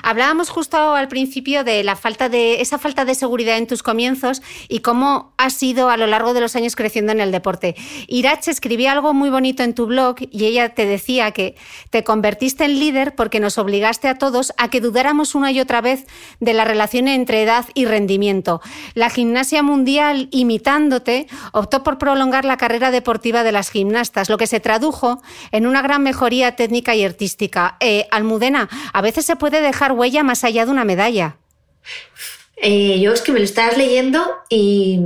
[0.02, 4.42] Hablábamos justo al principio de la falta de esa falta de seguridad en tus comienzos
[4.68, 7.74] y cómo has sido a lo largo de los años creciendo en el deporte.
[8.06, 11.56] Irache escribía algo muy bonito en tu blog y ella te decía que
[11.90, 15.80] te convertiste en líder porque nos obligaste a todos a que dudáramos una y otra
[15.80, 16.06] vez
[16.40, 18.60] de la relación entre edad y rendimiento.
[18.94, 24.46] La gimnasia mundial, imitándote, optó por prolongar la carrera deportiva de las gimnastas, lo que
[24.46, 27.76] se tradujo en una gran mejoría técnica y artística.
[27.80, 31.36] Eh, Almudena, a veces se puede dejar huella más allá de una medalla.
[32.56, 35.00] Eh, yo es que me lo estás leyendo y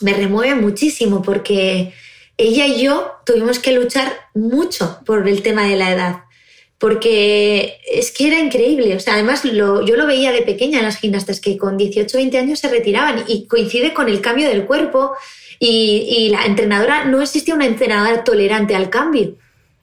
[0.00, 1.92] me remueve muchísimo porque
[2.36, 6.16] ella y yo tuvimos que luchar mucho por el tema de la edad.
[6.78, 8.94] Porque es que era increíble.
[8.94, 12.20] O sea, además yo lo veía de pequeña en las gimnastas que con 18 o
[12.20, 15.12] 20 años se retiraban y coincide con el cambio del cuerpo.
[15.58, 19.34] Y, y la entrenadora, no existía una entrenadora tolerante al cambio.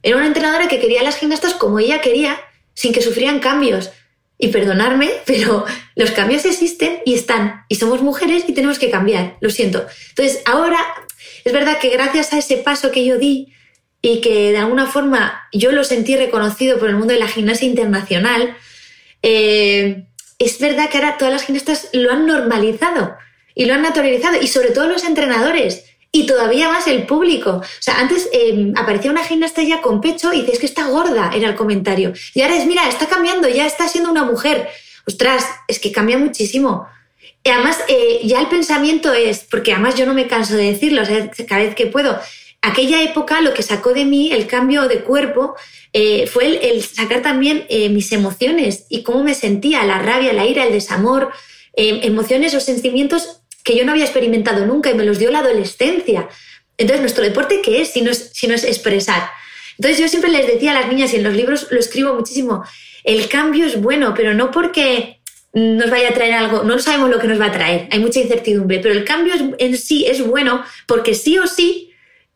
[0.02, 2.38] Era una entrenadora que quería las gimnastas como ella quería
[2.76, 3.90] sin que sufrieran cambios.
[4.38, 5.64] Y perdonarme, pero
[5.96, 7.64] los cambios existen y están.
[7.68, 9.36] Y somos mujeres y tenemos que cambiar.
[9.40, 9.84] Lo siento.
[10.10, 10.78] Entonces, ahora
[11.44, 13.52] es verdad que gracias a ese paso que yo di
[14.02, 17.66] y que de alguna forma yo lo sentí reconocido por el mundo de la gimnasia
[17.66, 18.56] internacional,
[19.22, 20.04] eh,
[20.38, 23.16] es verdad que ahora todas las gimnastas lo han normalizado
[23.54, 24.36] y lo han naturalizado.
[24.40, 25.84] Y sobre todo los entrenadores
[26.16, 27.50] y todavía más el público.
[27.50, 31.50] O sea, antes em, aparecía una gimnasta con pecho y dices que está gorda, era
[31.50, 32.14] el comentario.
[32.32, 34.66] Y ahora es, mira, está cambiando, ya está siendo una mujer.
[35.06, 36.86] Ostras, es que cambia muchísimo.
[37.44, 41.02] Y además, eh, ya el pensamiento es, porque además yo no me canso de decirlo,
[41.46, 42.18] cada vez que puedo,
[42.62, 45.54] aquella época lo que sacó de mí el cambio de cuerpo
[45.92, 50.46] eh, fue el, sacar también eh, mis emociones y cómo me sentía, la rabia, la
[50.46, 51.30] ira, el desamor,
[51.78, 56.28] emociones o sentimientos que yo no había experimentado nunca y me los dio la adolescencia.
[56.78, 59.28] Entonces, ¿nuestro deporte qué es si no es, si no es expresar?
[59.76, 62.64] Entonces, yo siempre les decía a las niñas, y en los libros lo escribo muchísimo,
[63.02, 65.20] el cambio es bueno, pero no porque
[65.52, 68.20] nos vaya a traer algo, no sabemos lo que nos va a traer, hay mucha
[68.20, 71.92] incertidumbre, pero el cambio en sí es bueno porque sí o sí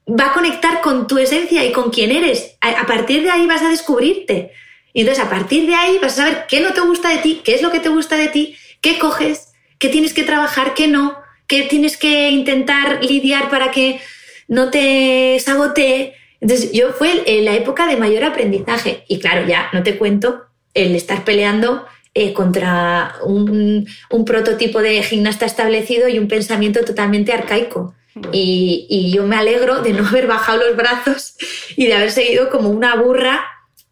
[0.09, 2.57] va a conectar con tu esencia y con quién eres.
[2.61, 4.51] A, partir de ahí vas a descubrirte.
[4.93, 7.41] Y entonces, a partir de ahí vas a saber qué no te gusta de ti,
[7.45, 9.50] qué es lo que te gusta de ti, qué coges
[9.81, 11.17] qué tienes que trabajar, qué no,
[11.49, 14.01] qué tienes que intentar lidiar para que
[14.47, 16.15] no te sabotee.
[16.41, 19.05] Entonces, yo fue la época de mayor aprendizaje.
[19.09, 20.43] Y claro, ya no te cuento
[20.75, 23.87] el estar peleando eh, contra un,
[24.27, 27.95] prototipo de gimnasta establecido y un pensamiento totalmente arcaico.
[28.33, 31.37] Y, yo me alegro de no haber bajado los brazos
[31.77, 33.45] y de haber seguido como una burra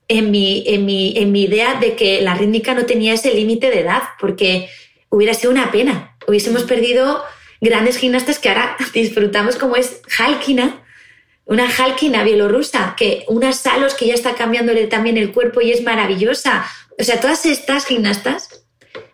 [0.07, 3.71] en mi, en mi, en mi idea de que la rítmica no tenía ese límite
[3.71, 4.69] de edad, porque
[5.11, 6.17] hubiera sido una pena.
[6.27, 7.23] Hubiésemos perdido
[7.61, 10.83] grandes gimnastas que ahora disfrutamos como es Halkina,
[11.45, 15.83] una Halkina bielorrusa, que unas salos que ya está cambiándole también el cuerpo y es
[15.83, 16.67] maravillosa.
[16.99, 18.67] O sea, todas estas gimnastas,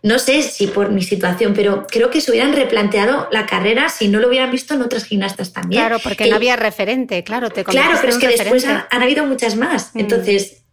[0.03, 4.09] no sé si por mi situación, pero creo que se hubieran replanteado la carrera si
[4.09, 5.81] no lo hubieran visto en otras gimnastas también.
[5.81, 9.55] Claro, porque no había referente, claro, te Claro, pero es que después han, habido muchas
[9.55, 9.95] más.
[9.95, 10.01] Mm.
[10.01, 10.65] Entonces,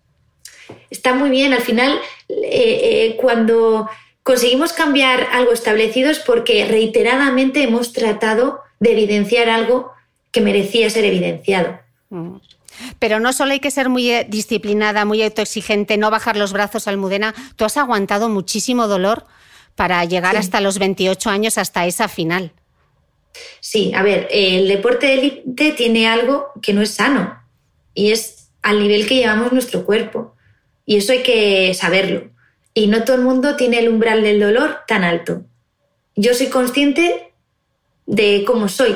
[0.89, 1.53] está muy bien.
[1.53, 3.87] Al final, eh, eh, cuando
[4.23, 9.91] conseguimos cambiar algo establecido es porque reiteradamente hemos tratado de evidenciar algo
[10.31, 11.79] que merecía ser evidenciado.
[12.09, 12.37] Mm.
[12.99, 16.87] Pero no solo hay que ser muy eh, disciplinada, muy autoexigente, no bajar los brazos,
[16.87, 17.35] Almudena.
[17.55, 19.25] Tú has aguantado muchísimo dolor
[19.75, 22.51] para llegar hasta los 28 años, hasta esa final.
[23.59, 27.41] Sí, a ver, el deporte de élite tiene algo que no es sano
[27.93, 30.35] y es al nivel que llevamos nuestro cuerpo.
[30.85, 32.30] Y eso hay que saberlo
[32.73, 35.43] y no todo el mundo tiene el umbral del dolor tan alto.
[36.15, 37.33] Yo soy consciente
[38.05, 38.95] de cómo soy.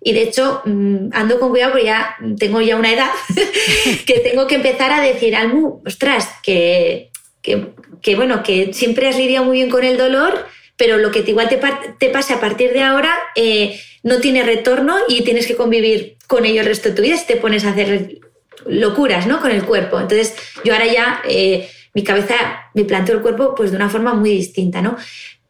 [0.00, 3.10] Y de hecho, mm, ando con cuidado porque ya tengo ya una edad
[4.06, 7.10] que tengo que empezar a decir, Almu, ostras, que,
[7.42, 11.48] que, bueno, que siempre has lidiado muy bien con el dolor, pero lo que igual
[11.48, 11.60] te,
[11.98, 16.44] te pase a partir de ahora eh, no tiene retorno y tienes que convivir con
[16.44, 18.18] ello el resto de tu vida si te pones a hacer
[18.66, 19.40] locuras ¿no?
[19.40, 20.00] con el cuerpo.
[20.00, 20.34] Entonces,
[20.64, 21.22] yo ahora ya...
[21.28, 22.34] Eh, mi cabeza
[22.74, 24.96] me planteo el cuerpo pues de una forma muy distinta, ¿no?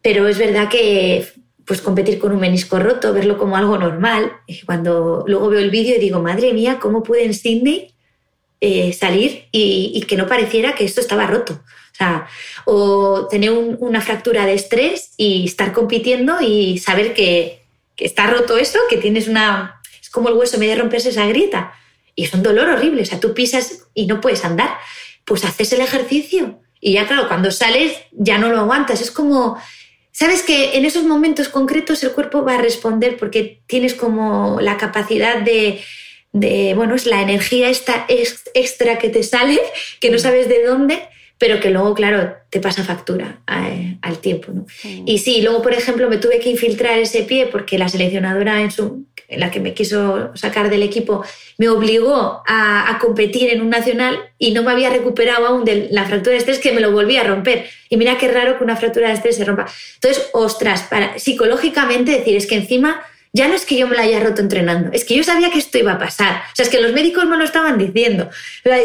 [0.02, 1.26] Pero es verdad que
[1.64, 4.32] pues competir con un menisco roto, verlo como algo normal,
[4.66, 7.94] cuando luego veo el vídeo y digo, madre mía, ¿cómo pude en Sydney
[8.60, 11.60] eh, salir y, que no pareciera que esto estaba roto?
[12.64, 17.62] O o tener una fractura de estrés y estar compitiendo y saber que,
[17.94, 19.80] que, está roto eso, que tienes una...
[20.00, 21.74] Es como el hueso medio romperse esa grieta.
[22.16, 23.02] Y es un dolor horrible.
[23.02, 24.70] O sea, tú pisas y no puedes andar
[25.24, 29.00] pues haces el ejercicio Y ya claro, cuando sales ya no lo aguantas.
[29.00, 29.56] Es como,
[30.10, 34.76] sabes que en esos momentos concretos el cuerpo va a responder porque tienes como la
[34.76, 35.80] capacidad de,
[36.32, 39.60] de bueno, es la energía esta extra que te sale,
[40.00, 41.02] que no sabes de dónde,
[41.38, 44.52] pero que luego, claro, te pasa factura eh, al tiempo.
[44.52, 44.64] ¿no?
[44.84, 48.70] Y sí, luego, por ejemplo, me tuve que infiltrar ese pie porque la seleccionadora en,
[48.70, 49.06] su,
[49.36, 51.24] la que me quiso sacar del equipo
[51.58, 56.04] me obligó a, competir en un nacional y no me había recuperado aún de la
[56.04, 57.66] fractura de estrés que me lo volví a romper.
[57.88, 59.66] Y mira qué raro que una fractura de estrés se rompa.
[59.94, 63.02] Entonces, ostras, para, psicológicamente decir, es que encima
[63.32, 65.58] ya no es que yo me la haya roto entrenando, es que yo sabía que
[65.58, 66.42] esto iba a pasar.
[66.52, 68.28] O sea, es que los médicos me lo estaban diciendo.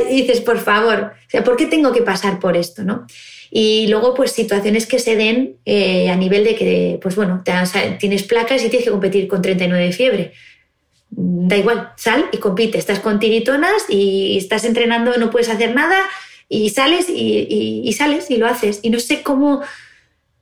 [0.10, 2.84] Y dices, por favor, o sea, ¿por qué tengo que pasar por esto?
[2.84, 3.06] ¿no?
[3.50, 7.44] Y luego, pues situaciones que se den eh, a nivel de que, pues bueno,
[8.00, 10.34] tienes placas y tienes que competir con 39 de fiebre.
[11.10, 12.78] Da igual, sal y compite.
[12.78, 15.98] Estás con tiritonas y estás entrenando, no puedes hacer nada
[16.50, 18.80] y sales y, y sales y lo haces.
[18.82, 19.62] Y no sé cómo,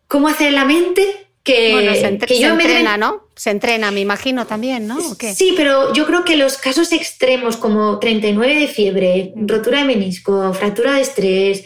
[0.07, 3.27] cómo hacer la mente que, bueno, se, entrena, ¿no?
[3.35, 4.99] Se entrena, me imagino también, ¿no?
[4.99, 9.47] Sí, pero yo creo que los casos extremos como 39 de fiebre, mm.
[9.47, 11.65] rotura de menisco, fractura de estrés,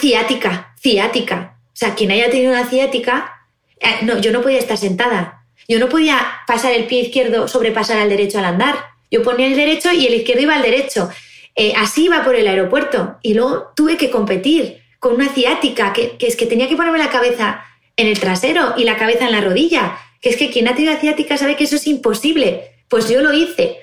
[0.00, 1.58] ciática, ciática.
[1.66, 3.46] O sea, quien haya tenido una ciática,
[3.80, 5.44] eh, no, yo no podía estar sentada.
[5.68, 8.76] Yo no podía pasar el pie izquierdo, sobrepasar al derecho al andar.
[9.10, 11.10] Yo ponía el derecho y el izquierdo iba al derecho.
[11.54, 13.18] Eh, así iba por el aeropuerto.
[13.22, 16.98] Y luego tuve que competir con una ciática, que, que es que tenía que ponerme
[16.98, 17.64] la cabeza
[17.96, 19.98] en el trasero y la cabeza en la rodilla.
[20.20, 22.70] Que es que quien ha tenido asiática sabe que eso es imposible.
[22.88, 23.78] Pues yo lo hice.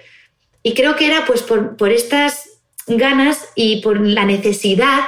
[0.63, 2.49] Y creo que era pues por, estas
[2.87, 5.01] ganas y por la necesidad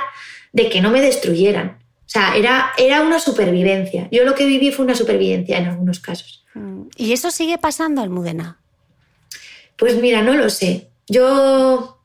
[0.51, 1.79] de que no me destruyeran.
[1.79, 4.07] O sea, era, era una supervivencia.
[4.11, 6.45] Yo lo que viví fue una supervivencia en algunos casos.
[6.53, 6.83] Mm.
[6.97, 8.59] ¿Y eso sigue pasando, Almudena?
[9.77, 10.89] Pues mira, no lo sé.
[11.07, 11.99] Yo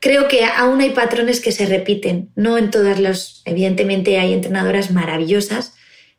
[0.00, 2.30] creo que aún hay patrones que se repiten.
[2.34, 3.42] No en todas las.
[3.44, 5.74] Evidentemente hay entrenadoras maravillosas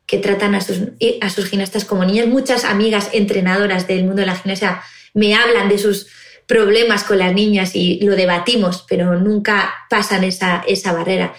[0.06, 0.80] que tratan a sus,
[1.20, 2.28] a sus gimnastas como niñas.
[2.28, 4.80] Muchas amigas entrenadoras del mundo de la gimnasia
[5.12, 6.06] me hablan de sus
[6.46, 11.34] problemas con las niñas y lo debatimos, pero nunca pasan esa, esa barrera.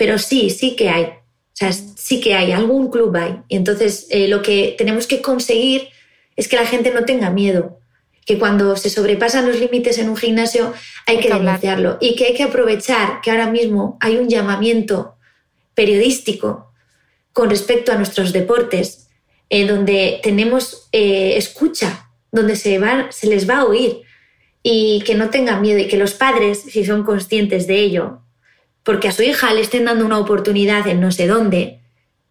[0.00, 1.04] Pero sí, sí que hay.
[1.04, 3.42] O sea, sí que hay, algún club hay.
[3.48, 5.88] Y entonces eh, lo que tenemos que conseguir
[6.36, 7.80] es que la gente no tenga miedo,
[8.24, 10.72] que cuando se sobrepasan los límites en un gimnasio
[11.06, 15.16] hay, que, denunciarlo y que hay que aprovechar que ahora mismo hay un llamamiento
[15.74, 16.72] periodístico
[17.34, 19.10] con respecto a nuestros deportes,
[19.50, 22.80] en donde tenemos eh, escucha, donde se,
[23.10, 24.00] se les va a oír
[24.62, 28.22] y que no tengan miedo y que los padres, si son conscientes de ello,
[28.82, 31.80] porque a su hija le estén dando una oportunidad en no sé dónde,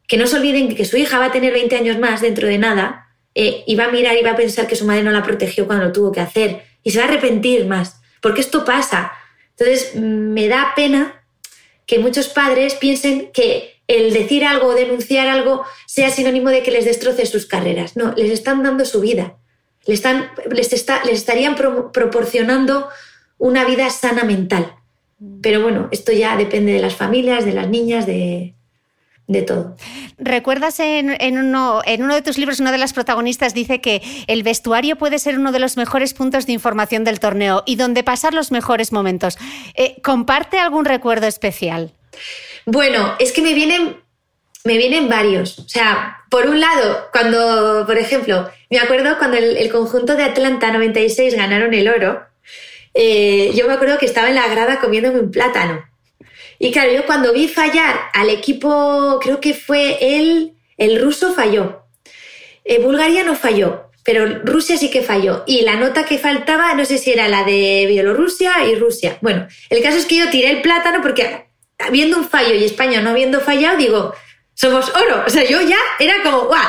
[0.08, 2.58] que no se olviden que su hija va a tener 20 años más dentro de
[2.58, 5.24] nada eh, y va a mirar y va a pensar que su madre no la
[5.24, 9.12] protegió cuando lo tuvo que hacer y se va a arrepentir más, porque esto pasa.
[9.52, 11.24] Entonces, me da pena
[11.86, 16.72] que muchos padres piensen que el decir algo o denunciar algo sea sinónimo de que
[16.72, 17.98] les destroce sus carreras.
[17.98, 19.38] No, les están dando su vida.
[19.86, 22.90] Les, están, les, está, les estarían proporcionando
[23.40, 24.76] una vida sana mental.
[25.42, 28.56] Pero bueno, esto ya depende de las familias, de las niñas, de,
[29.30, 29.76] de todo.
[30.18, 34.44] ¿Recuerdas en, uno, en, uno, de tus libros, una de las protagonistas dice que el
[34.44, 38.34] vestuario puede ser uno de los mejores puntos de información del torneo y donde pasar
[38.34, 39.38] los mejores momentos?
[39.76, 41.92] Eh, ¿Comparte algún recuerdo especial?
[42.66, 43.98] Bueno, es que me vienen,
[44.64, 45.60] me vienen varios.
[45.60, 50.72] O sea, por un lado, cuando, por ejemplo, me acuerdo cuando el, conjunto de Atlanta
[50.72, 52.24] 96 ganaron el oro,
[53.02, 55.86] eh, yo me acuerdo que estaba en la grada comiéndome un plátano.
[56.60, 61.84] Y claro, yo cuando vi fallar al equipo, creo que fue él, el ruso falló.
[62.66, 65.46] Eh, Bulgaria no falló, pero Rusia sí que falló.
[65.48, 69.18] Y la nota que faltaba, no sé si era la de Bielorrusia y Rusia.
[69.22, 71.46] Bueno, el caso es que yo tiré el plátano porque
[71.78, 74.14] habiendo un fallo y España no habiendo fallado, digo,
[74.56, 75.24] somos oro.
[75.26, 76.68] O sea, yo ya era como, ¡guau!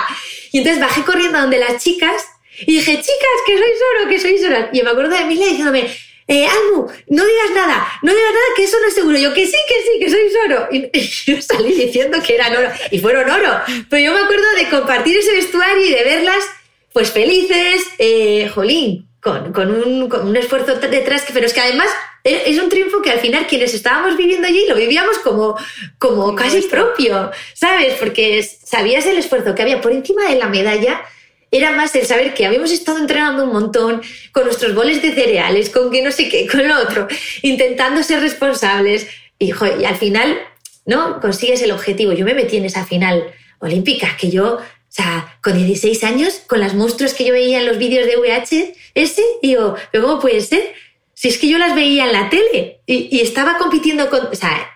[0.52, 2.22] Y entonces bajé corriendo a donde las chicas
[2.60, 4.68] y dije, chicas, que sois oro, que sois oro.
[4.72, 5.90] Y me acuerdo de Emilia diciéndome,
[6.30, 9.18] eh, Almu, no digas nada, no digas nada, que eso no es seguro.
[9.18, 10.68] Yo, que sí, que sí, que sois oro.
[10.72, 12.68] Y, yo salí diciendo que eran oro.
[12.92, 13.60] Y fueron oro.
[13.88, 16.44] Pero yo me acuerdo de compartir ese vestuario y de verlas,
[16.92, 21.88] pues felices, eh, jolín, con, con, un, con un esfuerzo detrás, pero es que además
[22.22, 25.56] es un triunfo que al final quienes estábamos viviendo allí lo vivíamos como,
[25.98, 27.94] como casi propio, ¿sabes?
[27.94, 31.02] Porque sabías el esfuerzo que había por encima de la medalla.
[31.50, 35.70] Era más el saber que habíamos estado entrenando un montón con nuestros boles de cereales,
[35.70, 37.08] con que no sé qué, con lo otro,
[37.42, 39.08] intentando ser responsables.
[39.38, 40.38] Y, y al final,
[40.84, 41.20] ¿no?
[41.20, 42.12] Consigues el objetivo.
[42.12, 43.24] Yo me metí en esa final
[43.60, 47.66] olímpica, que yo, o sea, con 16 años, con las monstruos que yo veía en
[47.66, 50.72] los vídeos de VHS, digo, ¿pero cómo puede ser?
[51.14, 54.26] Si es que yo las veía en la tele y, estaba compitiendo con...
[54.26, 54.70] O sea,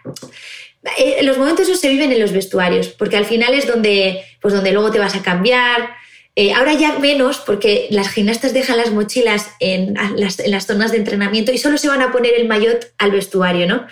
[0.99, 4.53] eh, los momentos esos se viven en los vestuarios, porque al final es donde, pues
[4.53, 5.97] donde luego te vas a cambiar.
[6.37, 11.53] Eh, ahora ya menos, porque las gimnastas dejan las mochilas en las, zonas de entrenamiento
[11.53, 13.87] y solo se van a poner el maillot al vestuario, ¿no?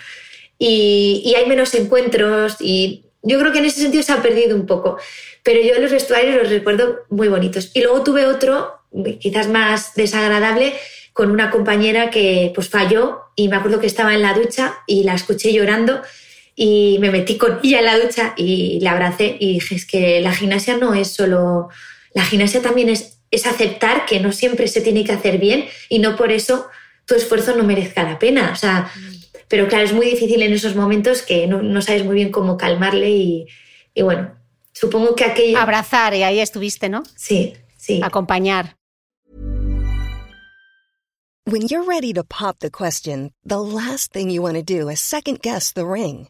[0.59, 4.55] Y, y, hay menos encuentros y yo creo que en ese sentido se ha perdido
[4.55, 4.97] un poco.
[5.43, 7.71] Pero yo los vestuarios los recuerdo muy bonitos.
[7.73, 8.79] Y luego tuve otro,
[9.19, 10.73] quizás más desagradable,
[11.13, 15.03] con una compañera que pues falló y me acuerdo que estaba en la ducha y
[15.03, 16.01] la escuché llorando
[16.55, 20.21] y me metí con ella en la ducha y la abracé y dije, es que
[20.21, 21.69] la gimnasia no es solo,
[22.13, 25.99] la gimnasia también es, es aceptar que no siempre se tiene que hacer bien y
[25.99, 26.67] no por eso
[27.05, 28.51] tu esfuerzo no merezca la pena.
[28.51, 28.91] O sea,
[29.47, 32.57] pero claro, es muy difícil en esos momentos que no, no sabes muy bien cómo
[32.57, 33.47] calmarle y,
[33.93, 34.35] y, bueno,
[34.71, 35.57] supongo que aquello...
[35.57, 37.03] Abrazar y ahí estuviste, ¿no?
[37.15, 38.01] Sí, sí.
[38.03, 38.75] Acompañar.
[41.45, 45.01] When you're ready to pop the question, the last thing you want to do is
[45.01, 46.29] second guess the ring.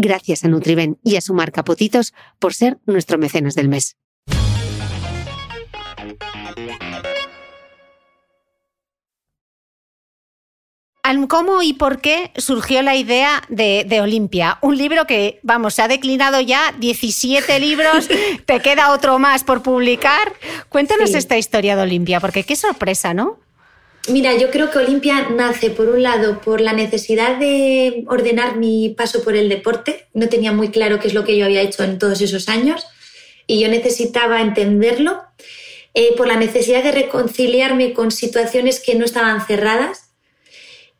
[0.00, 3.96] Gracias a Nutriben y a su marca Potitos por ser nuestro mecenas del mes.
[11.28, 14.58] ¿Cómo y por qué surgió la idea de, Olimpia?
[14.62, 18.08] Un libro que, vamos, se ha declinado ya 17 libros,
[18.46, 20.32] te queda otro más por publicar.
[20.68, 23.38] Cuéntanos esta historia de Olimpia, porque qué sorpresa, ¿no?
[24.08, 28.94] Mira, yo creo que Olimpia nace, por un lado, por la necesidad de ordenar mi
[28.96, 30.06] paso por el deporte.
[30.14, 32.86] No tenía muy claro qué es lo que yo había hecho en todos esos años
[33.46, 35.22] y yo necesitaba entenderlo.
[35.94, 40.10] Eh, por la necesidad de reconciliarme con situaciones que no estaban cerradas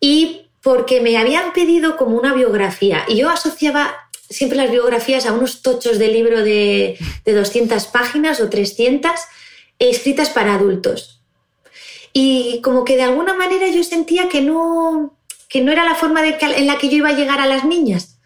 [0.00, 3.04] y porque me habían pedido como una biografía.
[3.06, 3.94] Y yo asociaba
[4.28, 9.12] siempre las biografías a unos tochos de libro de, de 200 páginas o 300
[9.78, 11.18] escritas para adultos
[12.12, 15.16] y como que de alguna manera yo sentía que no,
[15.48, 17.64] que no era la forma de en la que yo iba a llegar a las
[17.64, 18.18] niñas.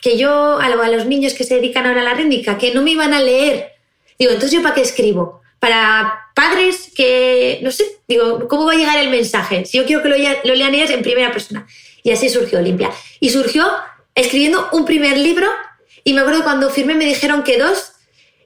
[0.00, 2.92] Que yo, a, los niños que se dedican ahora a la rítmica, que no me
[2.92, 3.72] iban a leer.
[4.18, 5.42] Digo, entonces yo para qué escribo?
[5.58, 9.64] Para padres que, no sé, digo, ¿cómo va a llegar el mensaje?
[9.64, 11.66] Si yo quiero que lo, lo lean ellas en primera persona.
[12.04, 12.90] Y así surgió Olimpia.
[13.18, 13.66] Y surgió
[14.14, 15.48] escribiendo un primer libro
[16.04, 17.92] y me acuerdo cuando firmé me dijeron que dos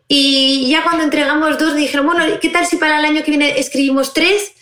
[0.08, 3.58] y ya cuando entregamos dos dijeron, bueno, ¿qué tal si para el año que viene
[3.58, 4.52] escribimos tres?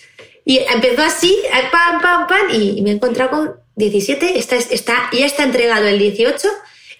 [0.50, 1.38] Y empezó así,
[1.70, 6.00] pam, pam, pam, y me he encontrado con 17, está, está, ya está entregado el
[6.00, 6.48] 18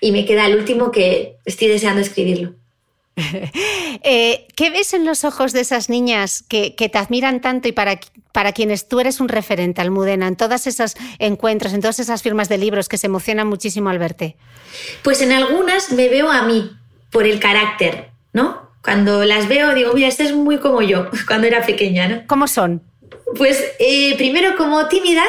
[0.00, 2.54] y me queda el último que estoy deseando escribirlo.
[4.02, 8.00] Eh, ¿Qué ves en los ojos de esas niñas que, te admiran tanto y para,
[8.32, 12.48] para, quienes tú eres un referente, Almudena, en todos esos encuentros, en todas esas firmas
[12.48, 14.36] de libros que se emocionan muchísimo al verte?
[15.02, 16.70] Pues en algunas me veo a mí
[17.10, 18.70] por el carácter, ¿no?
[18.82, 22.22] Cuando las veo digo, mira, esta es muy como yo, cuando era pequeña, ¿no?
[22.26, 22.89] ¿Cómo son?
[23.36, 25.28] Pues eh, primero como tímidas,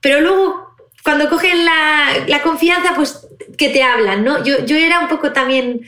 [0.00, 0.66] pero luego
[1.04, 4.42] cuando cogen la, confianza, pues que te hablan, ¿no?
[4.44, 5.86] Yo, yo era un poco también,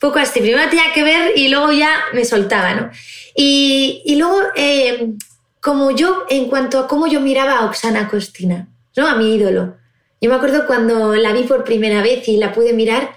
[0.00, 2.90] poco así, primero tenía que ver y luego ya me soltaba, ¿no?
[3.36, 5.12] Y, y luego, eh,
[5.60, 9.06] como yo, en cuanto a cómo yo miraba a Oksana Costina, ¿no?
[9.06, 9.76] A mi ídolo.
[10.20, 13.14] Yo me acuerdo cuando la vi por primera vez y la pude mirar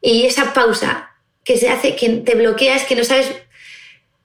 [0.00, 1.10] y esa pausa
[1.44, 3.34] que se hace, que te bloqueas, que no sabes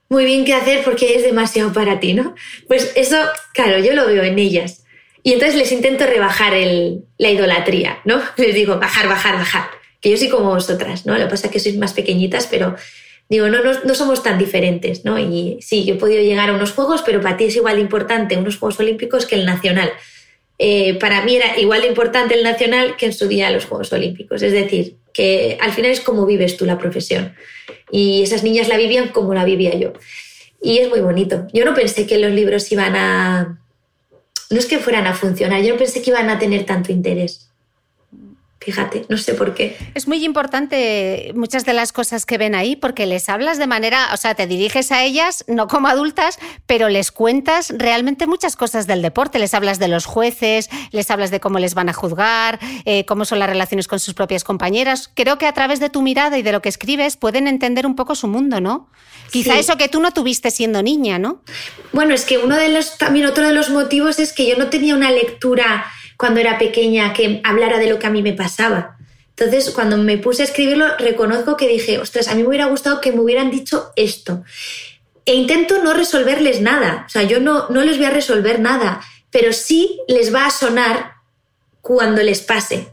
[0.10, 2.36] muy bien qué hacer porque es demasiado para ti, ¿no?
[2.68, 3.18] Pues eso,
[3.54, 4.84] claro, yo lo veo en ellas.
[5.24, 8.22] Y entonces les intento rebajar el, la idolatría, ¿no?
[8.38, 9.70] Les digo, bajar, bajar, bajar.
[10.02, 11.14] Que yo soy como vosotras, ¿no?
[11.18, 12.76] Lo que pasa es que sois más pequeñitas, pero
[13.30, 15.18] digo, no, no, no, somos tan diferentes, ¿no?
[15.18, 17.82] Y sí, yo he podido llegar a unos Juegos, pero para ti es igual de
[17.82, 19.94] importante unos Juegos Olímpicos que el Nacional.
[20.58, 23.92] Eh, para mí era igual de importante el Nacional que en su día los Juegos
[23.94, 24.42] Olímpicos.
[24.42, 27.36] Es decir, que al final es como vives tú la profesión.
[27.92, 29.94] Y esas niñas la vivían como la vivía yo.
[30.62, 31.48] Y es muy bonito.
[31.54, 33.60] Yo no pensé que los libros iban a...
[34.50, 37.43] No es que fueran a funcionar, yo no pensé que iban a tener tanto interés.
[38.64, 39.78] Fíjate, no sé por qué.
[39.94, 44.10] Es muy importante muchas de las cosas que ven ahí porque les hablas de manera,
[44.14, 48.88] o sea, te diriges a ellas no como adultas, pero les cuentas realmente muchas cosas
[48.88, 49.38] del deporte.
[49.38, 53.26] Les hablas de los jueces, les hablas de cómo les van a juzgar, eh, cómo
[53.26, 55.12] son las relaciones con sus propias compañeras.
[55.14, 57.96] Creo que a través de tu mirada y de lo que escribes pueden entender un
[57.96, 58.88] poco su mundo, ¿no?
[59.32, 61.42] Quizá eso que tú no tuviste siendo niña, ¿no?
[61.92, 64.70] Bueno, es que uno de los, también otro de los motivos es que yo no
[64.70, 65.86] tenía una lectura
[66.24, 68.96] cuando era pequeña que hablara de lo que a mí me pasaba.
[69.32, 73.02] Entonces, cuando me puse a escribirlo, reconozco que dije, ostras, a mí me hubiera gustado
[73.02, 74.42] que me hubieran dicho esto.
[75.26, 79.02] E intento no resolverles nada, o sea, yo no, no les voy a resolver nada,
[79.32, 81.16] pero sí les va a sonar
[81.82, 82.88] cuando les pase.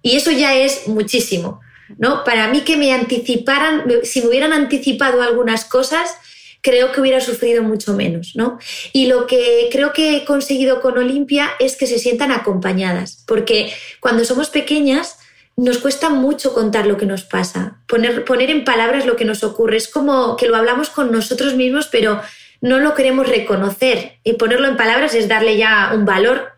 [0.00, 1.60] Y eso ya es muchísimo,
[1.98, 2.22] ¿no?
[2.22, 6.14] Para mí que me anticiparan, si me hubieran anticipado algunas cosas,
[6.60, 8.58] creo que hubiera sufrido mucho menos, ¿no?
[8.92, 13.72] Y lo que creo que he conseguido con Olimpia es que se sientan acompañadas, porque
[14.00, 15.18] cuando somos pequeñas
[15.56, 19.42] nos cuesta mucho contar lo que nos pasa, poner, poner en palabras lo que nos
[19.42, 19.76] ocurre.
[19.76, 22.20] Es como que lo hablamos con nosotros mismos, pero
[22.60, 24.18] no lo queremos reconocer.
[24.22, 26.52] Y ponerlo en palabras es darle ya un valor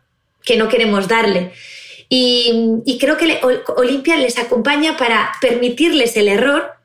[0.45, 1.53] que no queremos darle.
[2.11, 3.41] Y, y creo que
[3.77, 6.80] Olimpia les acompaña para permitirles el error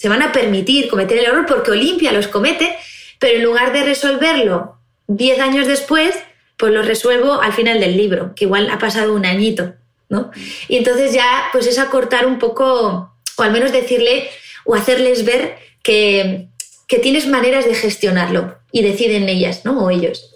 [0.00, 2.74] se van a permitir cometer el error porque Olimpia los comete,
[3.18, 4.76] pero en lugar de resolverlo
[5.08, 6.14] 10 años después,
[6.56, 9.74] pues lo resuelvo al final del libro, que igual ha pasado un añito,
[10.08, 10.30] ¿no?
[10.68, 14.30] Y entonces ya, pues es acortar un poco, o al menos decirle
[14.64, 16.48] o hacerles ver que,
[16.88, 19.84] que tienes maneras de gestionarlo y deciden ellas, ¿no?
[19.84, 20.29] O ellos.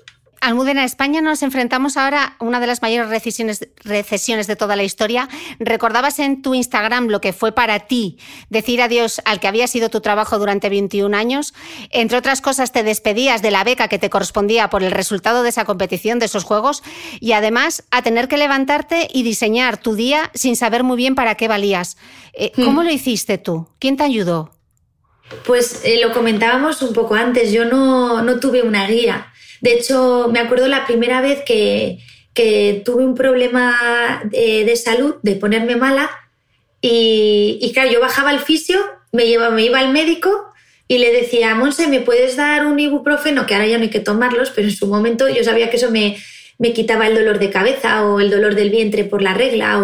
[0.45, 4.83] Almudena, España nos enfrentamos ahora a una de las mayores recesiones, recesiones, de toda la
[4.83, 5.27] historia.
[5.59, 8.19] Recordabas en tu Instagram lo que fue para ti
[8.51, 11.55] decir adiós al que había sido tu trabajo durante 21 años.
[11.91, 15.49] Entre otras cosas, te despedías de la beca que te correspondía por el resultado de
[15.49, 16.83] esa competición, de esos juegos,
[17.21, 21.37] y además a tener que levantarte y diseñar tu día sin saber muy bien para
[21.37, 21.97] qué valías.
[22.35, 22.85] Eh, ¿Cómo hmm.
[22.85, 23.69] lo hiciste tú?
[23.79, 24.51] ¿Quién te ayudó?
[25.47, 29.33] Pues eh, lo comentábamos un poco antes, yo no, no tuve una guía.
[29.65, 31.99] De hecho, me acuerdo la primera vez que,
[32.85, 36.11] tuve un problema de, salud, de ponerme mala,
[36.83, 38.79] y, claro, yo bajaba al fisio,
[39.11, 40.53] me, iba al médico
[40.87, 43.47] y le decía, Monse, ¿me puedes dar un ibuprofeno?
[43.47, 45.91] Que ahora ya no hay que tomarlos, pero en su momento yo sabía que eso
[45.91, 46.19] me,
[46.75, 49.83] quitaba el dolor de cabeza o el dolor del vientre por la regla.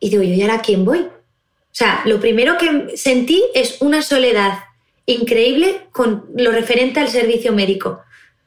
[0.00, 1.00] Y digo, yo, ¿y ahora quién voy?
[1.00, 4.60] O sea, lo primero que sentí es una soledad
[5.04, 8.00] increíble con lo referente al servicio médico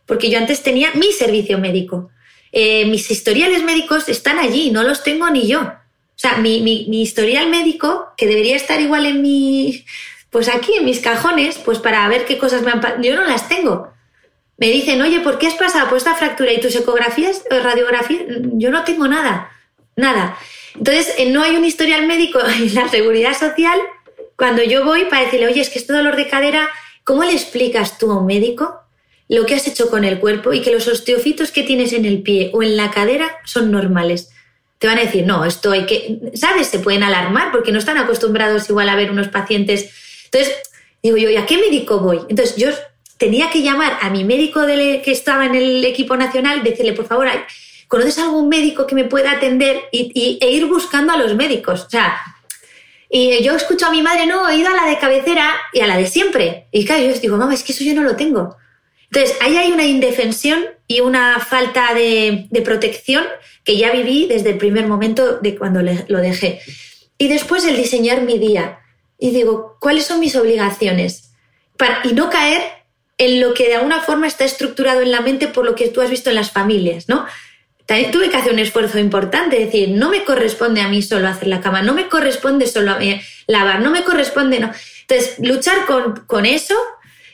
[0.10, 2.10] porque yo antes tenía mi servicio médico.
[2.52, 5.62] Eh, mis historiales médicos están allí, no los tengo ni yo.
[5.62, 9.86] O sea, mi, mi, historial médico, que debería estar igual en mi,
[10.32, 13.24] pues aquí en mis cajones, pues para ver qué cosas me han pasado, yo no
[13.24, 13.94] las tengo.
[14.58, 18.24] Me dicen, oye, ¿por qué has pasado por esta fractura y tus ecografías o radiografías?
[18.54, 19.52] Yo no tengo nada,
[19.96, 20.36] nada.
[20.74, 23.80] Entonces, eh, no hay un historial médico en la seguridad social
[24.36, 26.68] cuando yo voy para decirle, oye, es que este dolor de cadera,
[27.04, 28.89] ¿cómo le explicas tú a un médico
[29.30, 32.24] lo que has hecho con el cuerpo y que los osteofitos que tienes en el
[32.24, 34.32] pie o en la cadera son normales.
[34.80, 36.68] Te van a decir, no, esto hay que, ¿sabes?
[36.68, 39.92] Se pueden alarmar porque no están acostumbrados igual a ver unos pacientes.
[40.26, 40.56] Entonces,
[41.04, 42.22] digo yo, ¿y a qué médico voy?
[42.28, 42.70] Entonces, yo
[43.18, 47.28] tenía que llamar a mi médico que estaba en el equipo nacional, decirle, por favor,
[47.88, 49.84] ¿conoces algún médico que me pueda atender?
[49.92, 51.86] Y, e ir buscando a los médicos.
[51.86, 52.20] O sea,
[53.12, 55.88] y yo escucho a mi madre, no, he ido a la de cabecera y a
[55.88, 56.68] la de siempre.
[56.72, 58.58] Y claro, yo digo, mamá, es que eso yo no lo tengo.
[59.12, 63.26] Entonces, ahí hay una indefensión y una falta de, protección
[63.64, 66.62] que ya viví desde el primer momento de cuando lo dejé.
[67.18, 68.80] Y después el diseñar mi día.
[69.18, 71.32] Y digo, ¿cuáles son mis obligaciones?
[71.78, 72.62] Para, y no caer
[73.18, 76.02] en lo que de alguna forma está estructurado en la mente por lo que tú
[76.02, 77.26] has visto en las familias, ¿no?
[77.90, 81.28] también tuve que hacer un esfuerzo importante, es decir, no me corresponde a mí solo
[81.28, 84.72] hacer la cama, no me corresponde solo a mí lavar, no me corresponde, no.
[85.08, 86.76] Entonces, luchar con, con eso,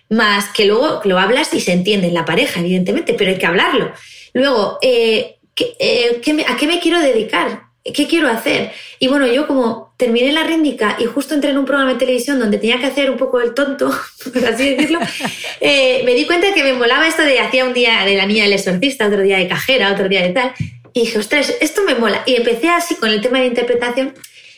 [0.09, 3.45] más que luego lo hablas y se entiende en la pareja, evidentemente, pero hay que
[3.45, 3.91] hablarlo.
[4.33, 5.37] Luego, eh,
[5.79, 7.63] eh, ¿a qué me quiero dedicar?
[7.83, 8.71] ¿Qué quiero hacer?
[8.99, 12.39] Y bueno, yo como terminé la rítmica y justo entré en un programa de televisión
[12.39, 13.91] donde tenía que hacer un poco el tonto,
[14.33, 14.99] por así decirlo,
[15.61, 18.43] eh, me di cuenta que me molaba esto de hacía un día de la niña
[18.43, 20.53] del exorcista, otro día de cajera, otro día de tal.
[20.93, 22.23] Y dije, ostras, esto me mola.
[22.25, 24.13] Y empecé así con el tema de interpretación.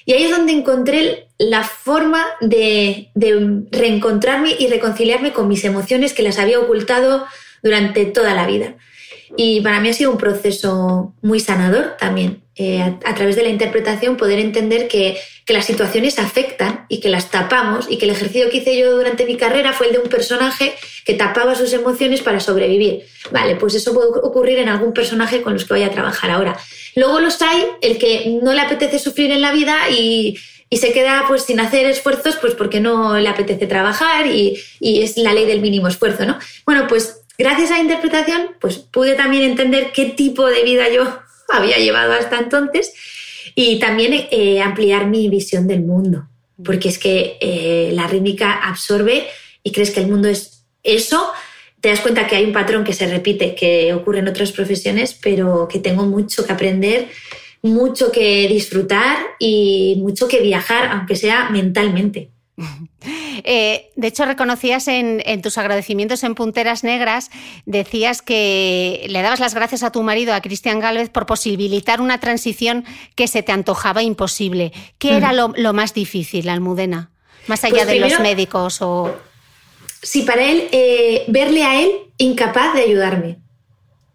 [0.07, 6.13] Y ahí es donde encontré la forma de, de reencontrarme y reconciliarme con mis emociones
[6.13, 7.25] que las había ocultado
[7.61, 8.75] durante toda la vida.
[9.35, 13.49] Y para mí ha sido un proceso muy sanador también, eh, a, través de la
[13.49, 15.17] interpretación poder entender que,
[15.47, 18.95] que, las situaciones afectan y que las tapamos y que el ejercicio que hice yo
[18.95, 20.75] durante mi carrera fue el de un personaje
[21.05, 23.05] que tapaba sus emociones para sobrevivir.
[23.31, 26.59] Vale, pues eso puede ocurrir en algún personaje con los que voy a trabajar ahora.
[26.95, 30.37] Luego los hay, el que no le apetece sufrir en la vida y,
[30.69, 35.01] y se queda pues sin hacer esfuerzos pues porque no le apetece trabajar y, y
[35.01, 36.37] es la ley del mínimo esfuerzo, ¿no?
[36.65, 41.03] Bueno, pues Gracias a la interpretación, pues pude también entender qué tipo de vida yo
[41.49, 42.93] había llevado hasta entonces
[43.55, 46.27] y también eh, ampliar mi visión del mundo,
[46.63, 49.27] porque es que eh, la rítmica absorbe
[49.63, 51.31] y crees que el mundo es eso,
[51.81, 55.17] te das cuenta que hay un patrón que se repite, que ocurre en otras profesiones,
[55.21, 57.07] pero que tengo mucho que aprender,
[57.61, 62.31] mucho que disfrutar y mucho que viajar, aunque sea mentalmente.
[63.43, 67.29] Eh, de hecho, reconocías en, tus agradecimientos en Punteras Negras,
[67.65, 72.19] decías que le dabas las gracias a tu marido, a Cristian Gálvez, por posibilitar una
[72.19, 72.83] transición
[73.15, 74.73] que se te antojaba imposible.
[74.97, 77.11] ¿Qué era lo, más difícil, Almudena?
[77.45, 79.15] Más allá pues de los médicos o...
[80.01, 83.37] Sí, para él, eh, verle a él incapaz de ayudarme.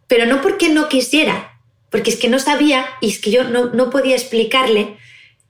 [0.08, 3.66] Pero no porque no quisiera, porque es que no sabía y es que yo no,
[3.66, 4.96] no podía explicarle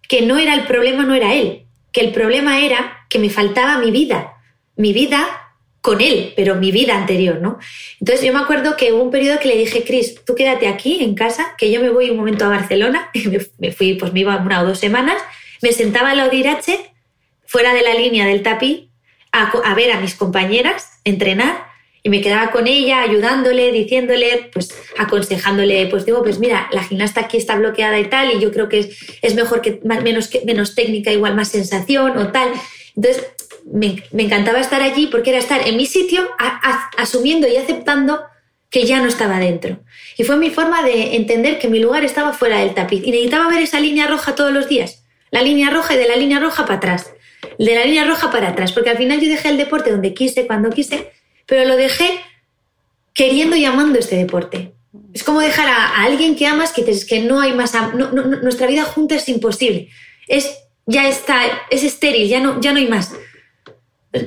[0.09, 1.61] que no era el problema, no era él,
[1.93, 4.34] que el problema era que me faltaba mi vida,
[4.76, 5.43] mi vida
[5.80, 7.59] con él, pero mi vida anterior, ¿no?
[8.01, 11.03] Entonces yo me acuerdo que hubo un periodo que le dije, Cris, tú quédate aquí
[11.03, 13.11] en casa, que yo me voy un momento a Barcelona,
[13.59, 15.20] me fui, pues me iba una o dos semanas,
[15.61, 16.93] me sentaba a la Odirache,
[17.45, 18.88] fuera de la línea del tapiz,
[19.32, 21.72] a, a ver a mis compañeras entrenar
[22.05, 27.20] y me quedaba con ella ayudándole, diciéndole, pues aconsejándole, pues digo, pues mira, la gimnasta
[27.20, 28.90] aquí está bloqueada y tal, y yo creo que
[29.22, 32.50] es, mejor que menos, menos técnica, igual más sensación o tal.
[32.96, 33.24] Entonces,
[33.72, 36.28] me, me encantaba estar allí porque era estar en mi sitio
[36.96, 38.20] asumiendo y aceptando
[38.68, 39.78] que ya no estaba dentro.
[40.18, 43.48] Y fue mi forma de entender que mi lugar estaba fuera del tapiz y necesitaba
[43.48, 45.05] ver esa línea roja todos los días.
[45.30, 47.12] La línea roja y de la línea roja para atrás.
[47.59, 50.46] De la línea roja para atrás, porque al final yo dejé el deporte donde quise,
[50.46, 51.12] cuando quise,
[51.47, 52.20] pero lo dejé
[53.14, 54.72] queriendo y amando este deporte.
[55.12, 57.72] Es como dejar a, alguien que amas que dices que no hay más,
[58.43, 59.88] nuestra vida junta es imposible.
[60.28, 63.12] Es ya está, es estéril, ya no, ya no hay más.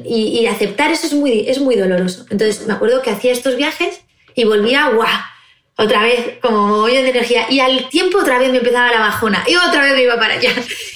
[0.04, 2.26] Y, aceptar eso es muy, es muy doloroso.
[2.30, 4.02] Entonces me acuerdo que hacía estos viajes
[4.34, 5.08] y volvía, ¡guau!
[5.78, 7.48] Otra vez, como hoyo de energía.
[7.50, 9.44] Y al tiempo otra vez me empezaba la bajona.
[9.46, 10.52] Y otra vez me iba para allá.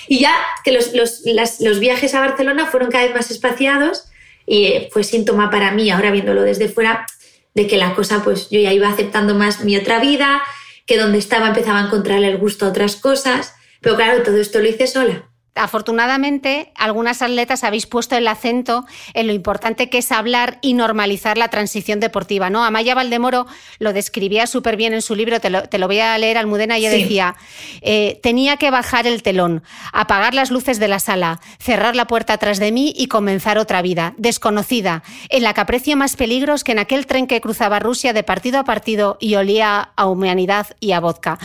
[0.07, 1.21] Y ya que los, los,
[1.59, 4.05] los viajes a Barcelona fueron cada vez más espaciados
[4.49, 7.05] y fue síntoma para mí, ahora viéndolo desde fuera,
[7.53, 10.41] de que la cosa, pues yo ya iba aceptando más mi otra vida,
[10.87, 13.53] que donde estaba empezaba a encontrarle el gusto a otras cosas.
[13.79, 15.28] Pero claro, todo esto lo hice sola.
[15.59, 21.37] Afortunadamente, algunas atletas habéis puesto el acento en lo importante que es hablar y normalizar
[21.37, 22.49] la transición deportiva.
[22.49, 22.63] ¿no?
[22.63, 23.45] Amaya Valdemoro
[23.77, 27.35] lo describía súper bien en su libro, te lo, voy a leer, Almudena, y decía,
[27.81, 32.33] eh, tenía que bajar el telón, apagar las luces de la sala, cerrar la puerta
[32.33, 36.71] atrás de mí y comenzar otra vida, desconocida, en la que aprecio más peligros que
[36.71, 40.93] en aquel tren que cruzaba Rusia de partido a partido y olía a humanidad y
[40.93, 41.37] a vodka.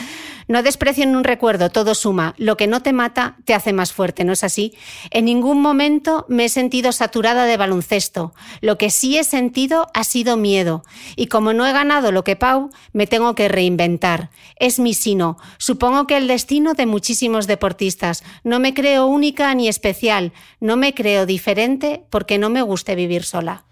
[0.47, 2.35] No desprecien un recuerdo, todo suma.
[2.37, 4.75] Lo que no te mata te hace más fuerte, ¿no es así?
[5.11, 8.35] En ningún momento me he sentido saturada de baloncesto.
[8.61, 10.85] Lo que sí he sentido ha sido miedo.
[11.17, 14.31] Y como no he ganado lo que Pau, me tengo que reinventar.
[14.57, 15.39] Es mi sino.
[15.59, 18.23] Supongo que el destino de muchísimos deportistas.
[18.43, 20.33] No me creo única ni especial.
[20.61, 23.65] No me creo diferente porque no me guste vivir sola.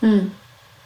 [0.00, 0.28] Mm.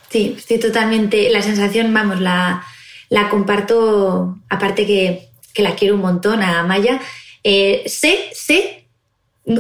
[0.09, 1.30] Sí, estoy totalmente.
[1.30, 2.64] La sensación, vamos, la
[3.11, 7.01] la comparto, aparte que, la quiero un montón a Maya,
[7.45, 8.79] eh, sé, sé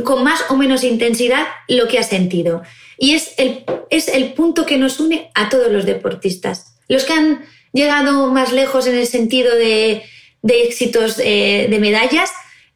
[0.04, 2.62] con más o menos intensidad lo que ha sentido.
[2.98, 6.76] Y es el, es el punto que nos une a todos los deportistas.
[6.88, 10.02] Los que han llegado más lejos en el sentido de,
[10.42, 12.30] éxitos eh, de medallas,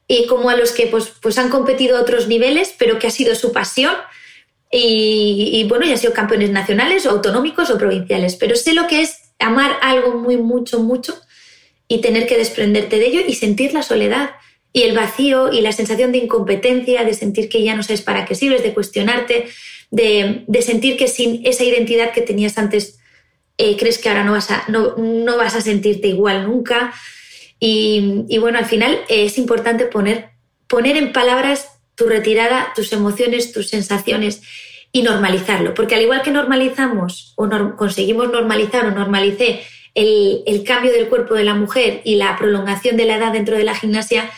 [0.07, 3.11] y como a los que pues, pues han competido a otros niveles, pero que ha
[3.11, 3.95] sido su pasión.
[4.71, 8.37] Y, y, bueno, ya han sido campeones nacionales o autonómicos o provinciales.
[8.37, 11.15] Pero sé lo que es amar algo muy, mucho, mucho
[11.89, 14.31] y tener que desprenderte de ello y sentir la soledad
[14.75, 18.25] y el vacío y la sensación de incompetencia, de sentir que ya no sabes para
[18.25, 19.47] qué sirves, de cuestionarte,
[19.93, 22.99] de, sentir que sin esa identidad que tenías antes
[23.57, 26.93] eh, crees que ahora no vas, a, no, no vas a sentirte igual nunca.
[27.61, 30.31] Y, y, bueno, al final es importante poner,
[30.67, 34.43] poner en palabras tu retirada, tus emociones, tus sensaciones
[34.91, 35.73] y normalizarlo.
[35.75, 39.63] Porque al igual que normalizamos o conseguimos normalizar o normalicé
[39.95, 43.57] el, el, cambio del cuerpo de la mujer y la prolongación de la edad dentro
[43.57, 44.29] de la gimnasia,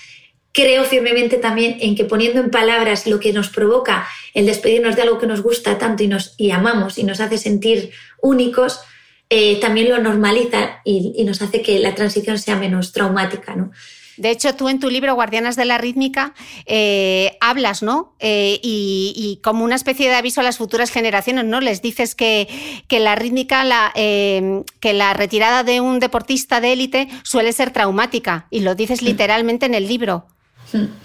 [0.57, 5.03] creo firmemente también en que poniendo en palabras lo que nos provoca el despedirnos de
[5.03, 7.91] algo que nos gusta tanto y, nos, y amamos y nos hace sentir
[8.23, 8.81] únicos,
[9.29, 13.55] eh, también lo normaliza y, y, nos hace que la transición sea menos traumática.
[13.55, 13.71] ¿no?
[14.17, 16.33] De hecho, tú en tu libro Guardianas de la Rítmica
[16.65, 18.15] eh, hablas, ¿no?
[18.19, 21.61] Eh, y, como una especie de aviso a las futuras generaciones, ¿no?
[21.61, 22.49] Les dices que,
[22.89, 27.71] que la rítmica, la, eh, que la retirada de un deportista de élite suele ser
[27.73, 29.05] traumática, y lo dices mm.
[29.05, 30.27] literalmente en el libro.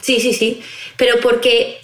[0.01, 0.61] Sí, sí, sí.
[0.97, 1.79] Pero porque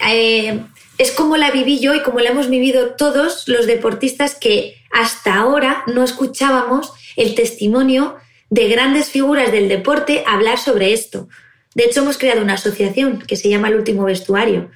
[0.98, 5.36] es como la viví yo y como la hemos vivido todos los deportistas que hasta
[5.36, 8.16] ahora no escuchábamos el testimonio
[8.50, 11.28] de grandes figuras del deporte hablar sobre esto.
[11.76, 14.72] De hecho, hemos creado una asociación que se llama El Último Vestuario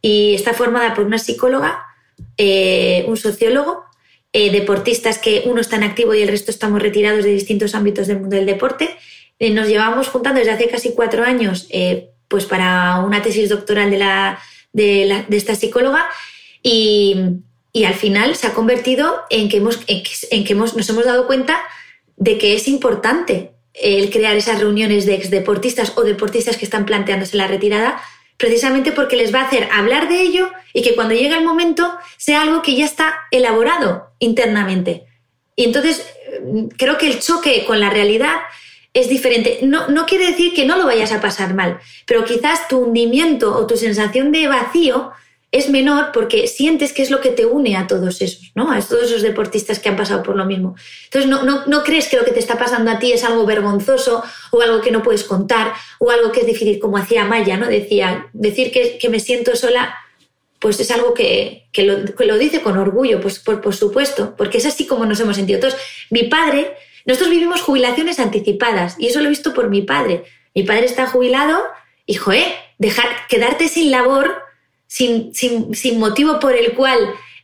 [0.00, 1.84] y está formada por una psicóloga,
[2.38, 3.84] eh, un sociólogo,
[4.32, 8.06] eh, deportistas que uno está en activo y el resto estamos retirados de distintos ámbitos
[8.06, 8.96] del mundo del deporte.
[9.38, 11.68] Eh, nos llevamos juntando desde hace casi cuatro años
[12.28, 14.40] pues para una tesis doctoral de, la,
[14.72, 16.06] de, esta psicóloga
[16.62, 17.16] y,
[17.84, 21.60] al final se ha convertido en que, hemos, en que hemos, nos hemos dado cuenta
[22.16, 27.36] de que es importante el crear esas reuniones de exdeportistas o deportistas que están planteándose
[27.36, 28.00] la retirada,
[28.38, 31.92] precisamente porque les va a hacer hablar de ello y que cuando llegue el momento
[32.16, 35.04] sea algo que ya está elaborado internamente.
[35.54, 36.06] Y entonces
[36.76, 38.36] creo que el choque con la realidad
[38.96, 39.58] es diferente.
[39.62, 43.54] No, no quiere decir que no lo vayas a pasar mal, pero quizás tu hundimiento
[43.54, 45.12] o tu sensación de vacío
[45.52, 48.72] es menor porque sientes que es lo que te une a todos esos, ¿no?
[48.72, 50.76] A todos esos deportistas que han pasado por lo mismo.
[51.04, 53.44] Entonces, no, no, no, crees que lo que te está pasando a ti es algo
[53.44, 57.58] vergonzoso o algo que no puedes contar o algo que es difícil, como hacía Maya,
[57.58, 57.66] ¿no?
[57.66, 59.94] Decía, decir que, que me siento sola,
[60.58, 64.34] pues es algo que, que, lo, que lo, dice con orgullo, pues por, por, supuesto,
[64.36, 65.58] porque es así como nos hemos sentido.
[65.58, 65.80] Entonces,
[66.10, 66.74] mi padre,
[67.06, 70.24] nosotros vivimos jubilaciones anticipadas y eso lo he visto por mi padre.
[70.54, 71.62] Mi padre está jubilado
[72.04, 72.44] y, joder,
[72.78, 74.46] dejar, quedarte sin labor
[74.86, 76.98] sin, sin, motivo por el, cual,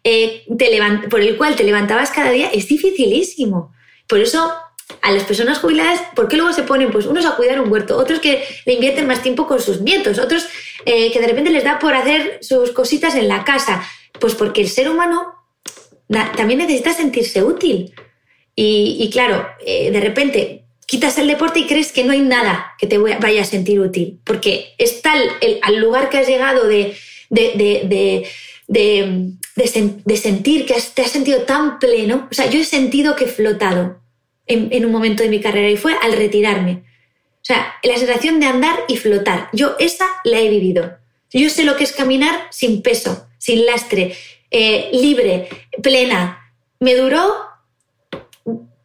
[0.04, 3.72] eh, te por el cual te levantabas cada día es dificilísimo.
[4.08, 4.52] Por eso
[5.00, 6.90] a las personas jubiladas, ¿por qué luego se ponen?
[6.90, 10.18] Pues unos a cuidar un huerto, otros que le invierten más tiempo con sus nietos,
[10.18, 10.46] otros
[10.84, 13.82] eh, que de repente les da por hacer sus cositas en la casa.
[14.20, 15.34] Pues porque el ser humano
[16.36, 17.94] también necesita sentirse útil.
[18.54, 22.86] Y, claro, eh, de repente quitas el deporte y crees que no hay nada que
[22.86, 26.94] te vaya a sentir útil, porque es tal el, al lugar que has llegado de,
[27.30, 28.26] de,
[28.68, 32.28] de, sentir que te has sentido tan pleno.
[32.30, 34.00] O sea, yo he sentido que he flotado
[34.46, 36.82] en, un momento de mi carrera y fue al retirarme.
[37.36, 39.48] O sea, la sensación de andar y flotar.
[39.52, 40.98] Yo esa la he vivido.
[41.32, 44.14] Yo sé lo que es caminar sin peso, sin lastre,
[44.50, 45.48] eh, libre,
[45.82, 46.52] plena.
[46.78, 47.34] Me duró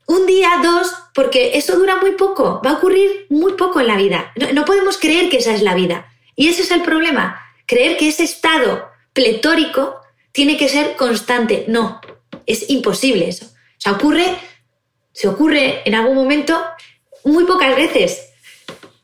[0.07, 3.97] un día, dos, porque eso dura muy poco, va a ocurrir muy poco en la
[3.97, 4.33] vida.
[4.53, 6.07] no, podemos creer que esa es la vida.
[6.35, 9.99] Y ese es el problema creer que ese estado pletórico
[10.31, 11.65] tiene que ser constante.
[11.67, 12.01] No,
[12.45, 13.45] es imposible eso.
[13.45, 14.25] O sea, ocurre,
[15.11, 16.59] se ocurre en algún momento
[17.23, 18.23] muy pocas veces.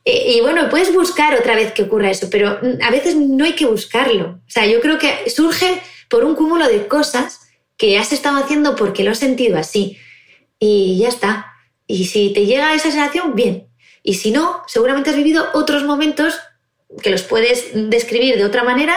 [0.06, 3.66] Y, bueno, puedes buscar otra vez que ocurra eso, pero a veces no hay que
[3.66, 4.41] buscarlo.
[4.45, 7.39] O sea, yo creo que surge por un cúmulo de cosas
[7.78, 9.97] que has estado haciendo porque lo has sentido así.
[10.66, 11.53] Y ya está.
[11.88, 13.68] Y si te llega esa sensación, bien.
[14.01, 16.39] Y si no, seguramente has vivido otros momentos
[17.01, 18.95] que los puedes describir de otra manera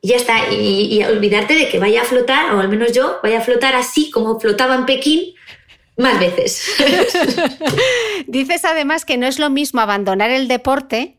[0.00, 0.50] y ya está.
[0.50, 4.10] Y, olvidarte de que vaya a flotar, o al menos yo, vaya a flotar así
[4.10, 5.34] como flotaba en Pekín
[5.98, 6.64] más veces.
[8.26, 11.18] Dices además que no es lo mismo abandonar el deporte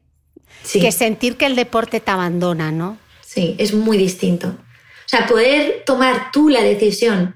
[0.73, 2.97] que sentir que el deporte te abandona, ¿no?
[3.23, 4.47] Sí, es muy distinto.
[4.47, 7.35] O sea, poder tomar tú la decisión,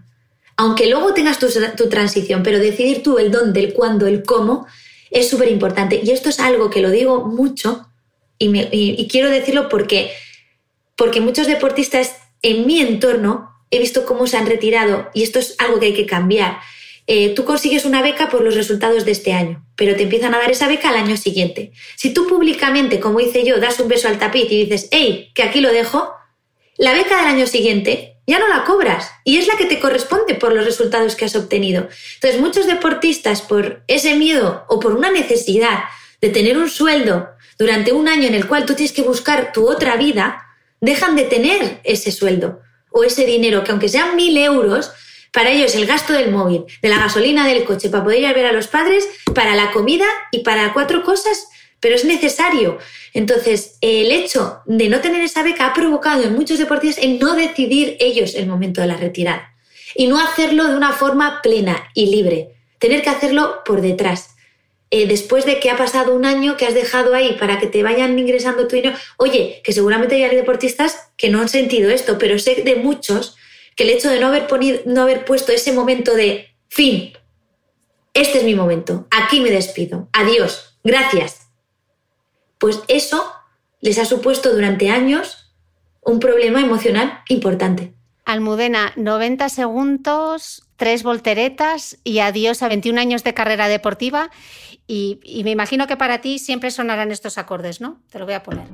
[0.58, 1.48] aunque luego tengas tu,
[1.78, 4.68] tu transición, pero decidir tú el dónde, el cuándo, el cómo,
[5.12, 6.02] es súper importante.
[6.04, 7.88] Y esto es algo que lo digo mucho
[8.38, 10.12] y, quiero decirlo porque,
[10.96, 15.56] porque muchos deportistas en mi entorno he visto cómo se han retirado y esto es
[15.60, 16.60] algo que hay que cambiar.
[17.08, 20.40] Eh, tú consigues una beca por los resultados de este año, pero te empiezan a
[20.40, 21.72] dar esa beca al año siguiente.
[21.96, 25.44] Si tú públicamente, como hice yo, das un beso al tapiz y dices, hey, que
[25.44, 26.12] aquí lo dejo,
[26.78, 30.36] la beca del año siguiente ya no la cobras y es la que te corresponde
[30.36, 31.88] por los resultados que has obtenido.
[32.16, 35.86] Entonces, muchos deportistas por ese miedo o por una necesidad
[36.22, 39.70] de tener un sueldo durante un año en el cual tú tienes que buscar tu
[39.70, 40.46] otra vida,
[40.82, 42.62] dejan de tener ese sueldo
[42.92, 44.92] o ese dinero, que aunque sean mil euros,
[45.32, 48.34] para ellos el gasto del móvil, de la gasolina del coche, para poder ir a
[48.34, 51.48] ver a los padres, para la comida y para cuatro cosas,
[51.80, 52.78] pero es necesario.
[53.14, 57.36] Entonces, el hecho de no tener esa beca ha provocado en muchos deportistas el no
[57.36, 59.56] decidir ellos el momento de la retirada
[59.96, 62.50] y no hacerlo de una forma plena y libre,
[62.80, 64.36] tener que hacerlo por detrás.
[64.92, 67.82] Eh, después de que ha pasado un año que has dejado ahí para que te
[67.82, 72.38] vayan ingresando tu dinero, oye, que seguramente hay deportistas que no han sentido esto, pero
[72.38, 73.36] sé de muchos
[73.76, 74.48] que el hecho de no haber,
[74.86, 77.14] no haber puesto ese momento de fin,
[78.14, 81.45] este es mi momento, aquí me despido, adiós, gracias,
[82.66, 83.24] pues eso
[83.80, 85.54] les ha supuesto durante años
[86.02, 87.94] un problema emocional importante.
[88.26, 94.32] Almudena, 90 segundos, tres volteretas y adiós a 21 años de carrera deportiva.
[94.88, 98.02] Y, y me imagino que para ti siempre sonarán estos acordes, ¿no?
[98.10, 98.66] Te lo voy a poner.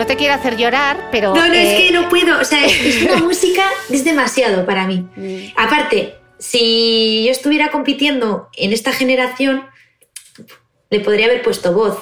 [0.00, 1.34] No te quiero hacer llorar, pero...
[1.34, 2.40] No, no, es que no puedo.
[2.40, 5.06] O sea, es, una música, es demasiado para mí.
[5.14, 5.52] Mm.
[5.56, 9.66] Aparte, si yo estuviera compitiendo en esta generación,
[10.88, 11.98] le podría haber puesto voz.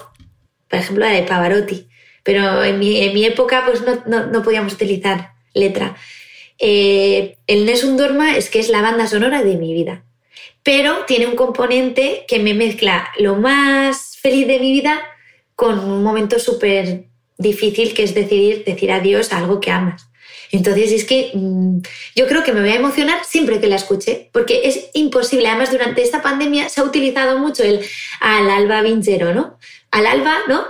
[0.68, 1.88] Por ejemplo, la de Pavarotti.
[2.22, 5.96] Pero en mi, época, pues no, podíamos utilizar letra.
[6.60, 10.04] Eh, el Nessun Dorma es que es la banda sonora de mi vida.
[10.62, 15.00] Pero tiene un componente que me mezcla lo más feliz de mi vida
[15.56, 17.08] con un momento súper
[17.38, 20.08] difícil que es decidir decir adiós a algo que amas.
[20.50, 21.78] Entonces es que mm,
[22.16, 25.48] yo creo que me voy a emocionar siempre que la escuche, porque es imposible.
[25.48, 27.80] Además, durante esta pandemia se ha utilizado mucho el
[28.20, 29.58] al alba vinchero, ¿no?
[29.90, 30.64] Al alba, ¿no?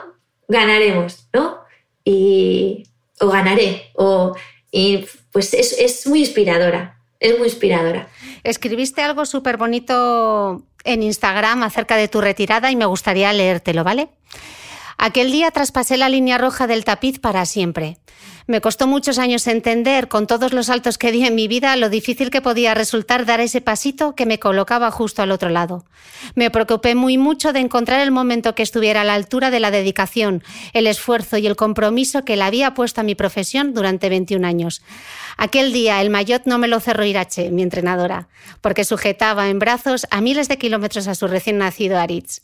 [0.48, 1.58] Ganaremos, ¿no?
[2.04, 2.84] Y,
[3.20, 4.34] o ganaré, o,
[4.70, 8.08] y pues es, es muy inspiradora, es muy inspiradora.
[8.44, 14.08] Escribiste algo súper bonito en Instagram acerca de tu retirada y me gustaría leértelo, ¿vale?
[14.98, 17.98] Aquel día traspasé la línea roja del tapiz para siempre.
[18.48, 21.90] Me costó muchos años entender, con todos los saltos que di en mi vida, lo
[21.90, 25.84] difícil que podía resultar dar ese pasito que me colocaba justo al otro lado.
[26.34, 29.70] Me preocupé muy mucho de encontrar el momento que estuviera a la altura de la
[29.70, 30.42] dedicación,
[30.72, 34.80] el esfuerzo y el compromiso que le había puesto a mi profesión durante 21 años.
[35.36, 38.28] Aquel día el maillot no me lo cerró Irache, mi entrenadora,
[38.62, 42.40] porque sujetaba en brazos a miles de kilómetros a su recién nacido Aritz.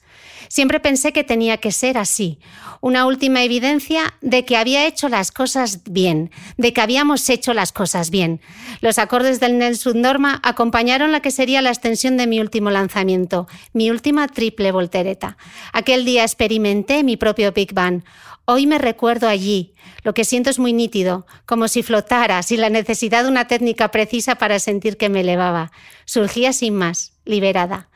[0.49, 2.39] Siempre pensé que tenía que ser así,
[2.81, 7.72] una última evidencia de que había hecho las cosas bien, de que habíamos hecho las
[7.72, 8.42] cosas bien.
[8.82, 13.49] Los acordes del Nelson Norma acompañaron la que sería la extensión de mi último lanzamiento,
[13.72, 15.38] mi última triple voltereta.
[15.72, 18.03] Aquel día experimenté mi propio Big Bang.
[18.45, 19.72] Hoy me recuerdo allí.
[20.03, 23.90] Lo que siento es muy nítido, como si flotara, sin la necesidad de una técnica
[23.90, 25.72] precisa para sentir que me elevaba.
[26.05, 27.88] Surgía sin más, liberada.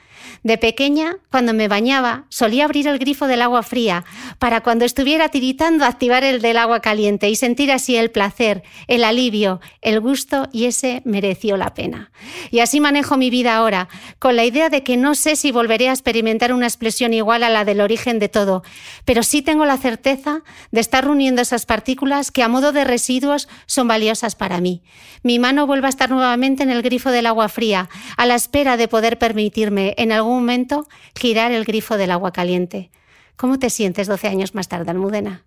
[0.42, 4.04] De pequeña, cuando me bañaba, solía abrir el grifo del agua fría
[4.38, 9.04] para cuando estuviera tiritando activar el del agua caliente y sentir así el placer, el
[9.04, 12.12] alivio, el gusto y ese mereció la pena.
[12.50, 15.88] Y así manejo mi vida ahora, con la idea de que no sé si volveré
[15.88, 18.62] a experimentar una expresión igual a la del origen de todo,
[19.04, 23.48] pero sí tengo la certeza de estar reuniendo esas partículas que a modo de residuos
[23.66, 24.82] son valiosas para mí.
[25.22, 28.76] Mi mano vuelve a estar nuevamente en el grifo del agua fría, a la espera
[28.76, 30.86] de poder permitirme en algún momento
[31.18, 32.90] girar el grifo del agua caliente.
[33.36, 35.44] ¿Cómo te sientes 12 años más tarde, Almudena?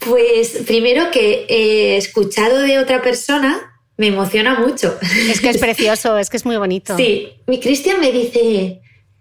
[0.00, 4.96] Pues primero que he escuchado de otra persona me emociona mucho.
[5.30, 6.96] Es que es precioso, es que es muy bonito.
[6.96, 8.80] Sí, mi Cristian me dice,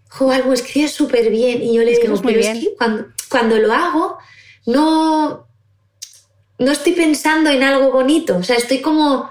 [0.10, 1.64] jo, algo escribes súper bien.
[1.64, 2.62] Y yo le digo, muy bien.
[2.78, 4.18] cuando, cuando, lo hago,
[4.66, 5.48] no,
[6.58, 8.38] no estoy pensando en algo bonito.
[8.38, 9.30] O sea, estoy como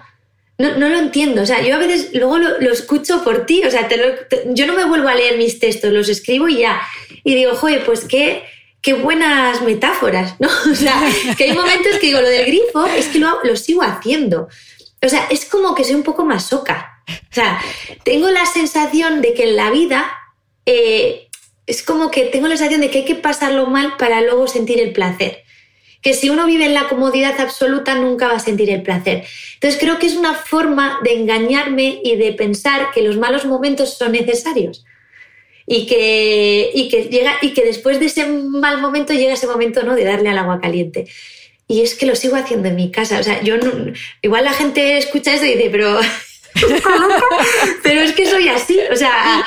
[0.59, 1.43] no, no, lo entiendo.
[1.43, 3.63] O sea, yo a veces luego lo, escucho por ti.
[3.65, 3.89] O sea,
[4.47, 6.81] yo no me vuelvo a leer mis textos, los escribo y ya.
[7.25, 8.45] Y digo, joder, pues qué,
[8.81, 10.49] qué buenas metáforas, ¿no?
[10.71, 11.01] O sea,
[11.37, 14.49] que hay momentos que digo, lo del grifo es que lo, lo sigo haciendo.
[15.03, 17.03] O sea, es como que soy un poco masoca.
[17.09, 17.61] O sea,
[18.05, 20.11] tengo la sensación de que en la vida
[20.67, 21.29] eh,
[21.67, 24.81] es como que tengo la sensación de que hay que pasarlo mal para luego sentir
[24.81, 25.44] el placer
[26.05, 29.25] que si uno vive en la comodidad absoluta nunca va a sentir el placer.
[29.55, 33.97] Entonces creo que es una forma de engañarme y de pensar que los malos momentos
[33.97, 34.85] son necesarios.
[35.67, 39.83] y que, y que, llega, y que después de ese mal momento llega ese momento
[39.83, 39.95] ¿no?
[39.95, 41.07] de darle al agua caliente.
[41.67, 43.19] Y es que lo sigo haciendo en mi casa.
[43.19, 43.55] O sea, yo
[44.21, 45.99] igual la gente escucha esto y dice, pero
[47.83, 48.79] pero es que soy así.
[48.93, 49.43] O sea,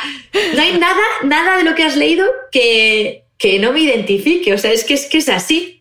[0.55, 4.53] no hay nada, nada de lo que has leído que, que no me identifique.
[4.53, 5.76] O sea, es que es, que es así.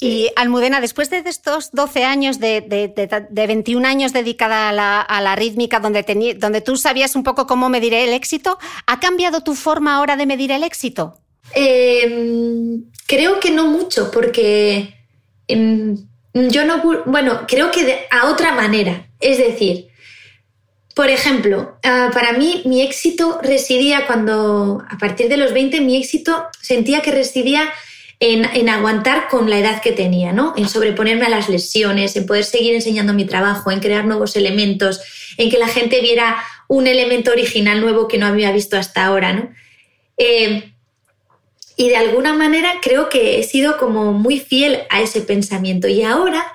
[0.00, 5.20] Y Almudena, después de estos 12 años, de, de, 21 años dedicada a la, a
[5.20, 9.54] la rítmica, donde, donde tú sabías un poco cómo medir el éxito, ¿ha cambiado tu
[9.54, 11.18] forma ahora de medir el éxito?
[11.54, 14.94] Em, creo que no mucho, porque
[15.48, 15.96] em,
[16.32, 19.06] yo no, bueno, creo que a otra manera.
[19.20, 19.88] Es decir,
[20.94, 25.96] por ejemplo, ah, para mí mi éxito residía cuando, a partir de los 20, mi
[25.96, 27.72] éxito sentía que residía
[28.24, 30.54] en, aguantar con la edad que tenía, ¿no?
[30.56, 35.00] En sobreponerme a las lesiones, en poder seguir enseñando mi trabajo, en crear nuevos elementos,
[35.38, 39.32] en que la gente viera un elemento original nuevo que no había visto hasta ahora,
[39.32, 39.52] ¿no?
[40.18, 40.72] Eh,
[41.76, 45.88] y de alguna manera creo que he sido como muy fiel a ese pensamiento.
[45.88, 46.46] Y ahora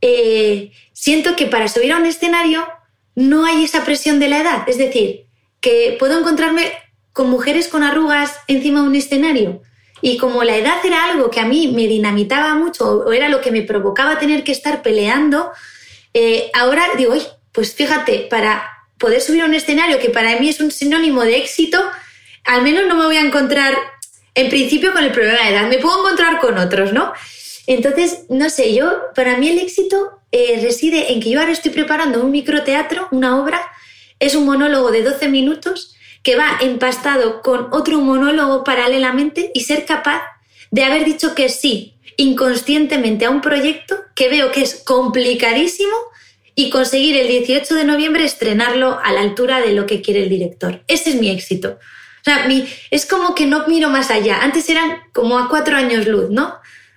[0.00, 2.66] eh, siento que para subir a un escenario
[3.14, 4.66] no hay esa presión de la edad.
[4.66, 5.26] Es decir,
[5.60, 6.72] que puedo encontrarme
[7.12, 9.60] con mujeres con arrugas encima de un escenario
[10.06, 13.40] y como la edad era algo que a mí me dinamitaba mucho o era lo
[13.40, 15.50] que me provocaba tener que estar peleando,
[16.12, 17.14] eh, ahora digo,
[17.52, 21.38] pues fíjate, para poder subir a un escenario que para mí es un sinónimo de
[21.38, 21.82] éxito,
[22.44, 23.78] al menos no me voy a encontrar
[24.34, 27.14] en principio con el problema de edad, me puedo encontrar con otros, ¿no?
[27.66, 31.70] Entonces, no sé, yo, para mí el éxito eh, reside en que yo ahora estoy
[31.70, 33.58] preparando un microteatro, una obra,
[34.18, 35.93] es un monólogo de 12 minutos
[36.24, 40.22] que va empastado con otro monólogo paralelamente y ser capaz
[40.72, 45.94] de haber dicho que sí inconscientemente a un proyecto que veo que es complicadísimo
[46.54, 50.28] y conseguir el 18 de noviembre estrenarlo a la altura de lo que quiere el
[50.28, 50.82] director.
[50.86, 51.78] Ese es mi éxito.
[52.20, 54.40] O sea, mi, es como que no miro más allá.
[54.42, 56.54] Antes eran como a cuatro años luz, ¿no?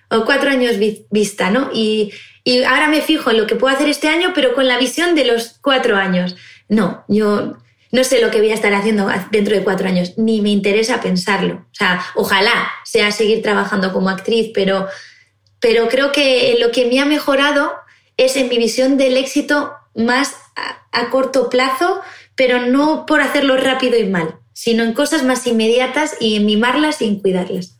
[0.10, 0.76] O cuatro años
[1.10, 1.70] vista, ¿no?
[1.74, 2.14] Y,
[2.44, 5.16] y ahora me fijo en lo que puedo hacer este año, pero con la visión
[5.16, 6.38] de los cuatro años.
[6.70, 7.58] No, yo
[7.92, 11.02] no sé lo que voy a estar haciendo dentro de cuatro años, ni me interesa
[11.02, 11.66] pensarlo.
[11.72, 14.88] O sea, ojalá sea seguir trabajando como actriz, pero,
[15.60, 17.74] pero creo que lo que me ha mejorado
[18.18, 20.36] es en mi visión del éxito más
[20.92, 22.02] a, corto plazo,
[22.36, 27.02] pero no por hacerlo rápido y mal, sino en cosas más inmediatas y en mimarlas
[27.02, 27.78] y en cuidarlas.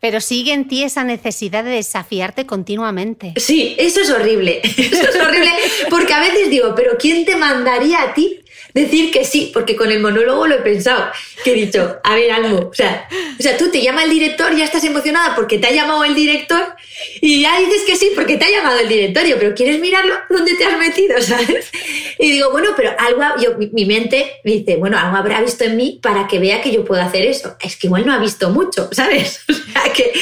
[0.00, 3.34] Pero sigue en ti esa necesidad de desafiarte continuamente.
[3.36, 4.60] Sí, eso es horrible.
[4.64, 5.50] Eso es horrible
[5.88, 8.43] porque a veces digo, pero ¿quién te mandaría a ti
[8.74, 11.10] decir que sí, porque con el monólogo lo he pensado,
[11.44, 13.08] que he dicho, a ver, algo, o sea,
[13.38, 16.14] o sea, tú te llama el director, ya estás emocionada porque te ha llamado el
[16.14, 16.74] director
[17.20, 20.54] y ya dices que sí porque te ha llamado el directorio, pero ¿quieres mirarlo dónde
[20.54, 21.70] te has metido, sabes?
[22.18, 25.98] Y digo, bueno, pero algo, yo, mi, mente dice, bueno, algo habrá visto en mí
[26.02, 27.56] para que vea que yo puedo hacer eso.
[27.60, 29.40] Es que igual no ha visto mucho, ¿sabes?
[29.48, 30.12] O sea, que,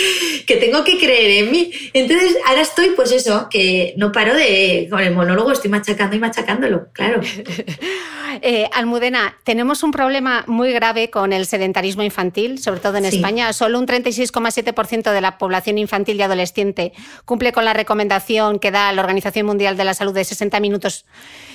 [0.46, 1.72] que tengo que creer en mí.
[1.92, 6.18] Entonces, ahora estoy, pues eso, que no paro de, con el monólogo estoy machacando y
[6.18, 7.20] machacándolo, claro.
[8.44, 13.52] Eh, Almudena, tenemos un problema muy grave con el sedentarismo infantil, sobre todo en España.
[13.52, 16.92] Solo un 36,7% de la población infantil y adolescente
[17.24, 21.06] cumple con la recomendación que da la Organización Mundial de la Salud de 60 minutos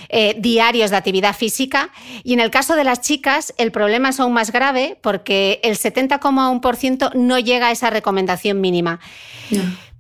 [0.08, 1.90] eh, diarios de actividad física.
[2.24, 5.76] Y en el caso de las chicas, el problema es aún más grave porque el
[5.76, 9.02] 70,1% no llega a esa recomendación mínima.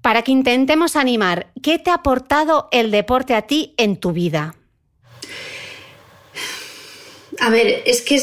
[0.01, 4.55] Para que intentemos animar, ¿qué te ha aportado el deporte a ti en tu vida?
[7.39, 8.21] A ver, es que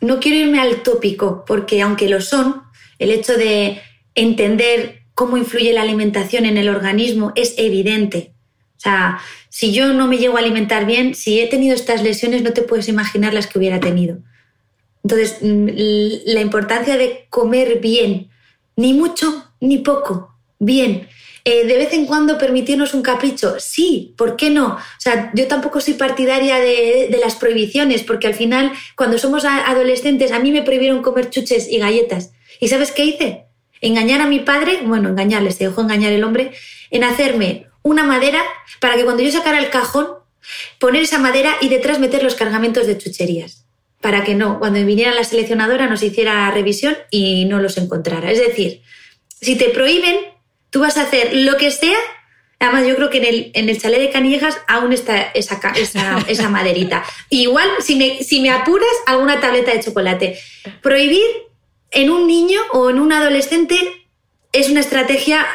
[0.00, 2.62] no quiero irme al tópico, porque aunque lo son,
[2.98, 3.80] el hecho de
[4.14, 8.32] entender cómo influye la alimentación en el organismo es evidente.
[8.76, 12.42] O sea, si yo no me llego a alimentar bien, si he tenido estas lesiones,
[12.42, 14.18] no te puedes imaginar las que hubiera tenido.
[15.02, 15.68] Entonces, mm,
[16.26, 18.30] la importancia de comer bien,
[18.76, 21.08] ni mucho ni poco, bien,
[21.46, 24.76] eh, de vez en cuando permitirnos un capricho, sí, ¿por qué no?
[24.76, 30.32] O sea, yo tampoco soy partidaria de, las prohibiciones, porque al final, cuando somos adolescentes,
[30.32, 32.32] a mí me prohibieron comer chuches y galletas.
[32.60, 33.44] ¿Y sabes qué hice?
[33.82, 36.52] Engañar a mi padre, bueno, engañarles, se dejó engañar el hombre,
[36.90, 38.42] en hacerme una madera
[38.80, 40.06] para que cuando yo sacara el cajón,
[40.78, 43.66] poner esa madera y detrás meter los cargamentos de chucherías.
[44.00, 48.30] Para que no, cuando viniera la seleccionadora nos hiciera revisión y no los encontrara.
[48.30, 48.80] Es decir,
[49.40, 50.33] si te prohíben,
[50.74, 51.96] Tú vas a hacer lo que sea.
[52.58, 55.60] Además, yo creo que en el, en el chalet de Canillejas aún está esa,
[56.26, 57.04] esa, maderita.
[57.30, 60.36] igual, si me, si me apuras, alguna tableta de chocolate.
[60.82, 61.22] Prohibir
[61.92, 63.76] en un niño o en un adolescente
[64.50, 65.46] es una estrategia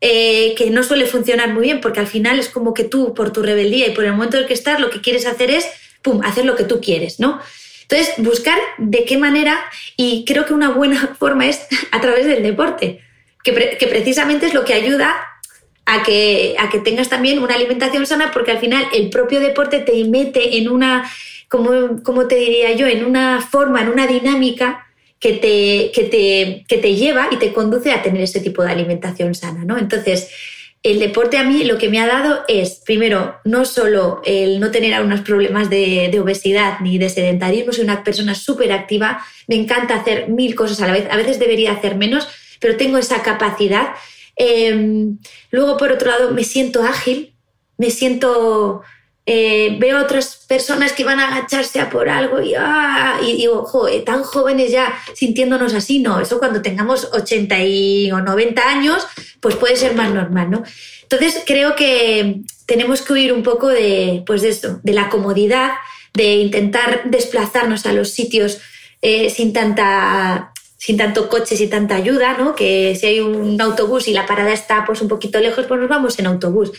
[0.00, 3.34] eh, que no suele funcionar muy bien, porque al final es como que tú, por
[3.34, 5.66] tu rebeldía y por el momento en el que estás, lo que quieres hacer es,
[6.00, 7.42] pum, hacer lo que tú quieres, ¿no?
[7.82, 9.60] Entonces, buscar de qué manera,
[9.98, 11.60] y creo que una buena forma es
[11.92, 13.02] a través del deporte,
[13.44, 13.52] que,
[13.88, 15.14] precisamente es lo que ayuda
[15.86, 19.80] a que, a que tengas también una alimentación sana, porque al final el propio deporte
[19.80, 21.10] te mete en una,
[21.48, 24.86] como, como te diría yo, en una forma, en una dinámica
[25.18, 28.72] que te, que, te, que te lleva y te conduce a tener ese tipo de
[28.72, 29.78] alimentación sana, ¿no?
[29.78, 30.30] Entonces,
[30.82, 34.70] el deporte a mí lo que me ha dado es, primero, no solo el no
[34.70, 39.96] tener algunos problemas de, obesidad ni de sedentarismo, soy una persona súper activa, me encanta
[39.96, 42.28] hacer mil cosas a la vez, a veces debería hacer menos,
[42.60, 43.94] pero tengo esa capacidad.
[44.36, 45.18] Em,
[45.50, 47.34] luego, por otro lado, me siento ágil,
[47.76, 48.82] me siento
[49.26, 53.64] eh, veo otras personas que van a agacharse a por algo y, ah, y digo,
[54.04, 57.54] tan jóvenes ya sintiéndonos así, no, eso cuando tengamos 80
[58.12, 59.06] o 90 años,
[59.38, 60.64] pues puede ser más normal, ¿no?
[61.02, 65.74] Entonces creo que tenemos que huir un poco de, pues de esto, de la comodidad,
[66.12, 68.60] de intentar desplazarnos a los sitios
[69.00, 72.56] eh, sin tanta sin tanto coche, sin tanta ayuda, ¿no?
[72.56, 75.88] Que si hay un autobús y la parada está pues un poquito lejos, pues nos
[75.88, 76.72] vamos en autobús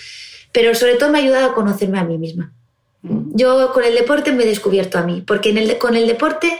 [0.52, 2.53] pero sobre todo me ha ayudado a conocerme a mí misma.
[3.02, 3.36] Mm.
[3.36, 6.57] Yo con el deporte me he descubierto a mí, porque en el, con el deporte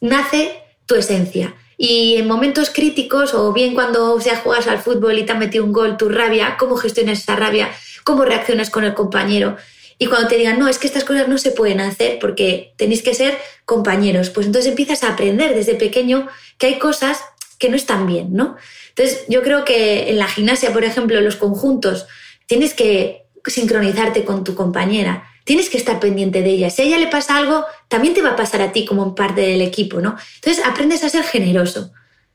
[0.00, 0.52] nace
[0.86, 1.54] tu esencia.
[1.76, 5.64] Y en momentos críticos, o bien cuando sea, juegas al fútbol y te ha metido
[5.64, 7.70] un gol, tu rabia, cómo gestionas esa rabia,
[8.02, 9.56] cómo reaccionas con el compañero.
[9.98, 13.02] Y cuando te digan, no, es que estas cosas no se pueden hacer porque tenéis
[13.02, 17.20] que ser compañeros, pues entonces empiezas a aprender desde pequeño que hay cosas
[17.58, 18.56] que no están bien, ¿no?
[18.90, 22.06] Entonces yo creo que en la gimnasia, por ejemplo, los conjuntos,
[22.46, 26.70] tienes que sincronizarte con tu compañera, tienes que estar pendiente de ella.
[26.70, 29.40] Si a ella le pasa algo, también te va a pasar a ti como parte
[29.40, 30.16] del equipo, ¿no?
[30.36, 31.90] Entonces aprendes a ser generoso,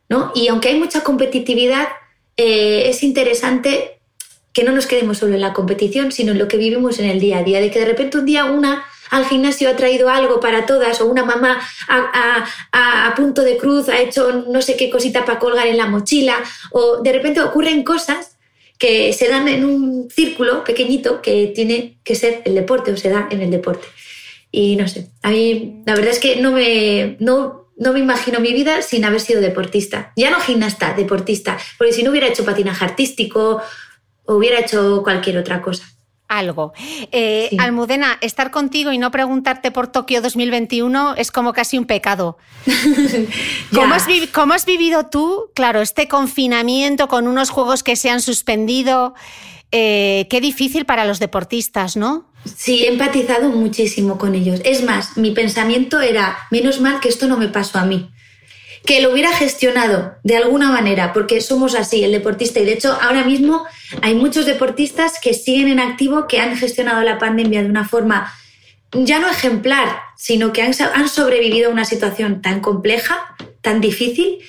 [0.10, 0.31] ¿no?
[0.35, 1.88] Y aunque hay mucha competitividad,
[2.35, 4.02] eh, es interesante
[4.53, 7.19] que no nos quedemos solo en la competición, sino en lo que vivimos en el
[7.19, 10.39] día a día, de que de repente un día una al gimnasio ha traído algo
[10.39, 14.89] para todas o una mamá a, a, punto de cruz ha hecho no sé qué
[14.89, 16.38] cosita para colgar en la mochila
[16.71, 18.38] o de repente ocurren cosas
[18.80, 23.09] que se dan en un círculo pequeñito que tiene que ser el deporte o se
[23.09, 23.88] da en el deporte.
[24.51, 28.39] Y no sé, a mí la verdad es que no me, no, no me imagino
[28.39, 30.11] mi vida sin haber sido deportista.
[30.15, 33.61] Ya no gimnasta, deportista, porque si no hubiera hecho patinaje artístico
[34.26, 35.86] o hubiera hecho cualquier otra cosa
[36.34, 36.74] algo.
[37.12, 42.38] Eh, Almudena, estar contigo y no preguntarte por Tokio 2021 es como casi un pecado.
[43.74, 49.14] ¿Cómo, has vivido tú, claro, este confinamiento con unos juegos que se han suspendido?
[49.72, 52.26] Eh, qué difícil para los deportistas, ¿no?
[52.45, 54.60] Sí, he empatizado muchísimo con ellos.
[54.66, 58.10] Es más, mi pensamiento era, menos mal que esto no me pasó a mí
[58.85, 62.60] que lo hubiera gestionado de alguna manera, porque somos así, el deportista.
[62.60, 63.65] Y de hecho, ahora mismo
[64.01, 68.34] hay muchos deportistas que siguen en activo, que han gestionado la pandemia de una forma
[68.93, 70.73] ya no ejemplar, sino que han,
[71.10, 74.39] sobrevivido a una situación tan compleja, tan difícil,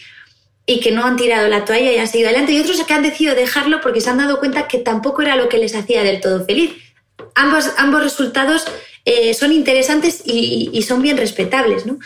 [0.67, 2.53] y que no han tirado la toalla y han seguido adelante.
[2.53, 5.49] Y otros que han decidido dejarlo porque se han dado cuenta que tampoco era lo
[5.49, 6.73] que les hacía del todo feliz.
[7.35, 8.65] Ambos, ambos resultados
[9.05, 11.99] eh, son interesantes y, son bien respetables, ¿no?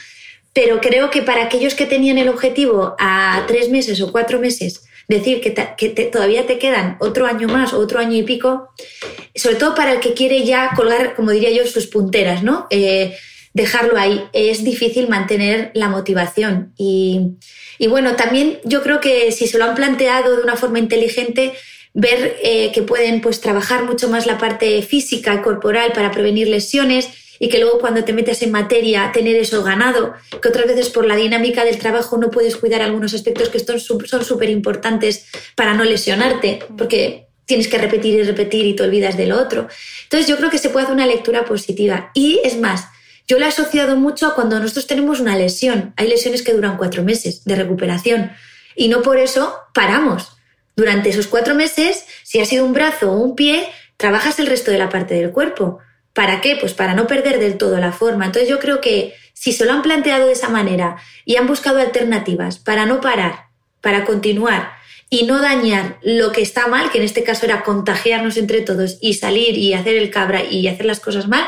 [0.52, 4.82] Pero creo que para aquellos que tenían el objetivo a tres meses o cuatro meses,
[5.08, 5.50] decir que,
[6.12, 8.68] todavía te quedan otro año más o otro año y pico,
[9.34, 12.66] sobre todo para el que quiere ya colgar, como diría yo, sus punteras, ¿no?
[12.70, 13.16] Eh,
[13.54, 14.22] dejarlo ahí.
[14.34, 16.74] Es difícil mantener la motivación.
[16.76, 17.36] Y,
[17.88, 21.54] bueno, también yo creo que si se lo han planteado de una forma inteligente,
[21.94, 26.48] ver eh, que pueden pues, trabajar mucho más la parte física y corporal para prevenir
[26.48, 27.08] lesiones
[27.38, 31.06] y que luego cuando te metes en materia tener eso ganado, que otras veces por
[31.06, 35.84] la dinámica del trabajo no puedes cuidar algunos aspectos que son súper importantes para no
[35.84, 39.68] lesionarte, porque tienes que repetir y repetir y te olvidas de lo otro.
[40.04, 42.10] Entonces yo creo que se puede hacer una lectura positiva.
[42.14, 42.88] Y es más,
[43.26, 45.94] yo la he asociado mucho a cuando nosotros tenemos una lesión.
[45.96, 48.32] Hay lesiones que duran cuatro meses de recuperación
[48.76, 50.36] y no por eso paramos.
[50.76, 54.70] Durante esos cuatro meses, si ha sido un brazo o un pie, trabajas el resto
[54.70, 55.80] de la parte del cuerpo.
[56.18, 56.56] ¿Para qué?
[56.56, 58.26] Pues para no perder del todo la forma.
[58.26, 61.78] Entonces yo creo que si se lo han planteado de esa manera y han buscado
[61.78, 63.44] alternativas para no parar,
[63.80, 64.72] para continuar
[65.08, 68.98] y no dañar lo que está mal, que en este caso era contagiarnos entre todos
[69.00, 71.44] y salir y hacer el cabra y hacer las cosas mal,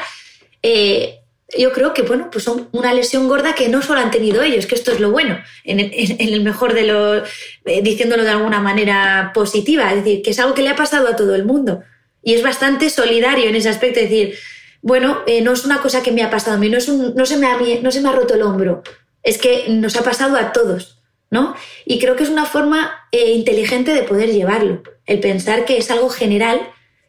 [0.63, 1.19] eh,
[1.59, 4.67] yo creo que bueno, pues son una lesión gorda que no solo han tenido ellos,
[4.67, 7.29] que esto es lo bueno, en, el mejor de los,
[7.65, 11.09] eh, diciéndolo de alguna manera positiva, es decir, que es algo que le ha pasado
[11.09, 11.83] a todo el mundo.
[12.23, 14.39] Y es bastante solidario en ese aspecto, es decir,
[14.83, 17.27] bueno, eh, no es una cosa que me ha pasado a mí, no, es no,
[17.27, 18.83] se me ha, no se me ha roto el hombro,
[19.23, 20.99] es que nos ha pasado a todos,
[21.31, 21.55] ¿no?
[21.85, 25.91] Y creo que es una forma eh, inteligente de poder llevarlo, el pensar que es
[25.91, 26.61] algo general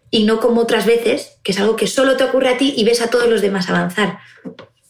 [0.10, 2.84] y no como otras veces, que es algo que solo te ocurre a ti y
[2.84, 4.20] ves a todos los demás avanzar.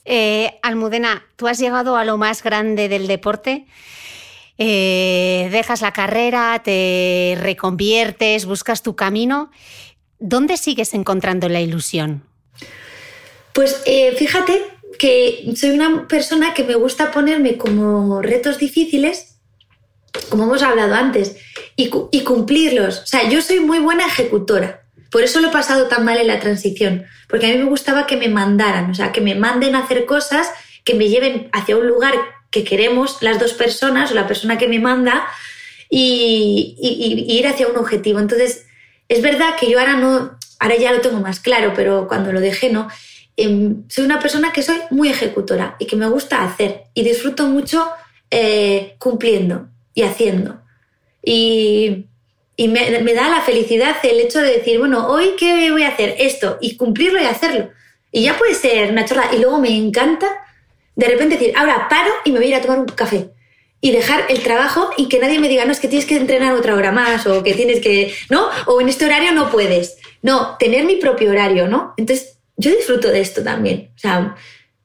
[0.03, 3.67] Eh, Almudena, tú has llegado a lo más grande del deporte.
[4.57, 9.51] Eh, dejas la carrera, te reconviertes, buscas tu camino.
[10.19, 12.23] ¿Dónde sigues encontrando la ilusión?
[13.53, 14.63] Pues eh, fíjate
[14.97, 19.37] que soy una persona que me gusta ponerme como retos difíciles,
[20.29, 21.37] como hemos hablado antes,
[21.75, 22.99] y, y cumplirlos.
[22.99, 24.83] O sea, yo soy muy buena ejecutora.
[25.09, 28.07] Por eso lo he pasado tan mal en la transición, porque a mí me gustaba
[28.07, 30.49] que me mandaran, o sea, que me manden a hacer cosas
[30.83, 32.13] que me lleven hacia un lugar
[32.49, 35.27] que queremos las dos personas o la persona que me manda
[35.89, 36.75] y,
[37.27, 38.19] ir hacia un objetivo.
[38.19, 38.65] Entonces,
[39.09, 42.39] es verdad que yo ahora no, ahora ya lo tengo más claro, pero cuando lo
[42.39, 42.87] dejé no.
[43.37, 47.47] Em, soy una persona que soy muy ejecutora y que me gusta hacer y disfruto
[47.47, 47.87] mucho
[48.29, 50.61] eh, cumpliendo y haciendo.
[51.23, 52.05] Y,
[52.55, 56.15] y me, da la felicidad el hecho de decir, bueno, hoy qué voy a hacer
[56.19, 57.69] esto y cumplirlo y hacerlo.
[58.11, 59.33] Y ya puede ser una chorrada.
[59.33, 60.27] Y luego me encanta
[60.95, 63.29] de repente decir, ahora paro y me voy a ir a tomar un café.
[63.83, 66.53] Y dejar el trabajo y que nadie me diga, no, es que tienes que entrenar
[66.53, 68.47] otra hora más o que tienes que, ¿no?
[68.67, 69.97] O en este horario no puedes.
[70.21, 71.95] No, tener mi propio horario, ¿no?
[71.97, 73.91] Entonces, yo disfruto de esto también.
[73.95, 74.35] O sea,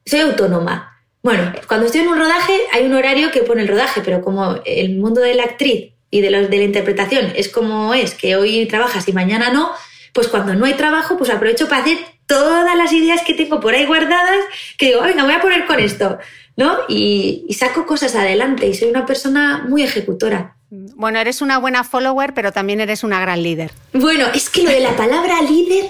[0.05, 0.93] soy autónoma.
[1.21, 4.57] Bueno, cuando estoy en un rodaje hay un horario que pone el rodaje, pero como
[4.65, 8.35] el mundo de la actriz y de, los, de la interpretación es como es, que
[8.35, 9.71] hoy trabajas y mañana no,
[10.13, 13.73] pues cuando no hay trabajo, pues aprovecho para hacer todas las ideas que tengo por
[13.73, 14.39] ahí guardadas,
[14.77, 16.17] que digo, venga, voy a poner con esto,
[16.55, 16.77] ¿no?
[16.87, 20.55] Y, saco cosas adelante y soy una persona muy ejecutora.
[20.69, 23.71] Bueno, eres una buena follower, pero también eres una gran líder.
[23.93, 25.85] Bueno, es que lo de la palabra líder,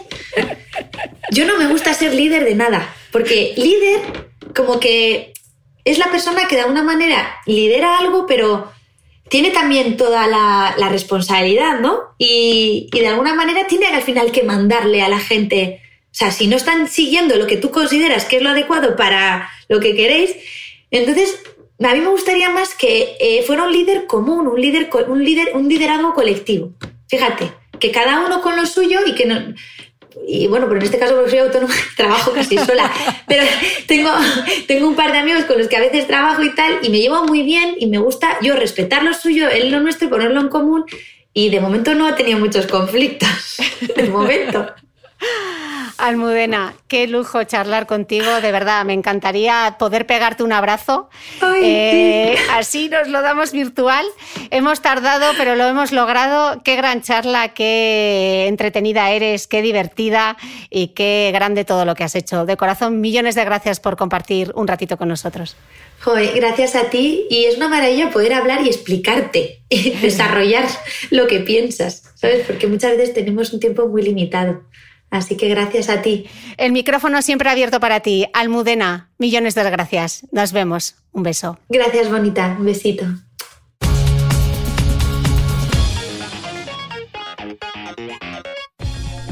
[1.32, 4.02] yo no me gusta ser líder de nada, porque líder
[4.56, 5.34] como que
[5.84, 8.72] es la persona que de alguna manera lidera algo, pero
[9.30, 12.00] tiene también toda la, responsabilidad, ¿no?
[12.18, 15.82] Y, de alguna manera tiene al final que mandarle a la gente.
[16.06, 19.50] O sea, si no están siguiendo lo que tú consideras que es lo adecuado para
[19.70, 20.36] lo que queréis,
[20.92, 21.40] entonces
[21.84, 25.52] a mí me gustaría más que eh, fuera un líder común, un líder, un líder,
[25.54, 26.74] un liderazgo colectivo.
[27.08, 29.54] Fíjate, que cada uno con lo suyo y que no,
[30.28, 32.92] y bueno, pero en este caso porque soy autónoma, trabajo casi sola,
[33.28, 33.44] pero
[33.88, 34.12] tengo,
[34.68, 37.00] tengo un par de amigos con los que a veces trabajo y tal, y me
[37.00, 40.42] llevo muy bien y me gusta yo respetar lo suyo, él lo nuestro y ponerlo
[40.42, 40.86] en común,
[41.34, 43.58] y de momento no he tenido muchos conflictos,
[43.96, 44.74] de momento.
[45.98, 51.10] Almudena, qué lujo charlar contigo, de verdad, me encantaría poder pegarte un abrazo.
[51.62, 54.06] Eh, así nos lo damos virtual.
[54.52, 56.62] Hemos tardado, pero lo hemos logrado.
[56.64, 60.38] Qué gran charla, qué entretenida eres, qué divertida
[60.70, 62.46] y qué grande todo lo que has hecho.
[62.46, 65.56] De corazón, millones de gracias por compartir un ratito con nosotros.
[66.00, 70.68] Joder, gracias a ti y es una maravilla poder hablar y explicarte y desarrollar
[71.10, 72.46] lo que piensas, ¿sabes?
[72.46, 74.62] Porque muchas veces tenemos un tiempo muy limitado.
[75.10, 76.28] Así que gracias a ti.
[76.58, 78.28] El micrófono siempre abierto para ti.
[78.34, 80.26] Almudena, millones de gracias.
[80.32, 80.96] Nos vemos.
[81.12, 81.58] Un beso.
[81.70, 82.56] Gracias, bonita.
[82.60, 83.06] Un besito.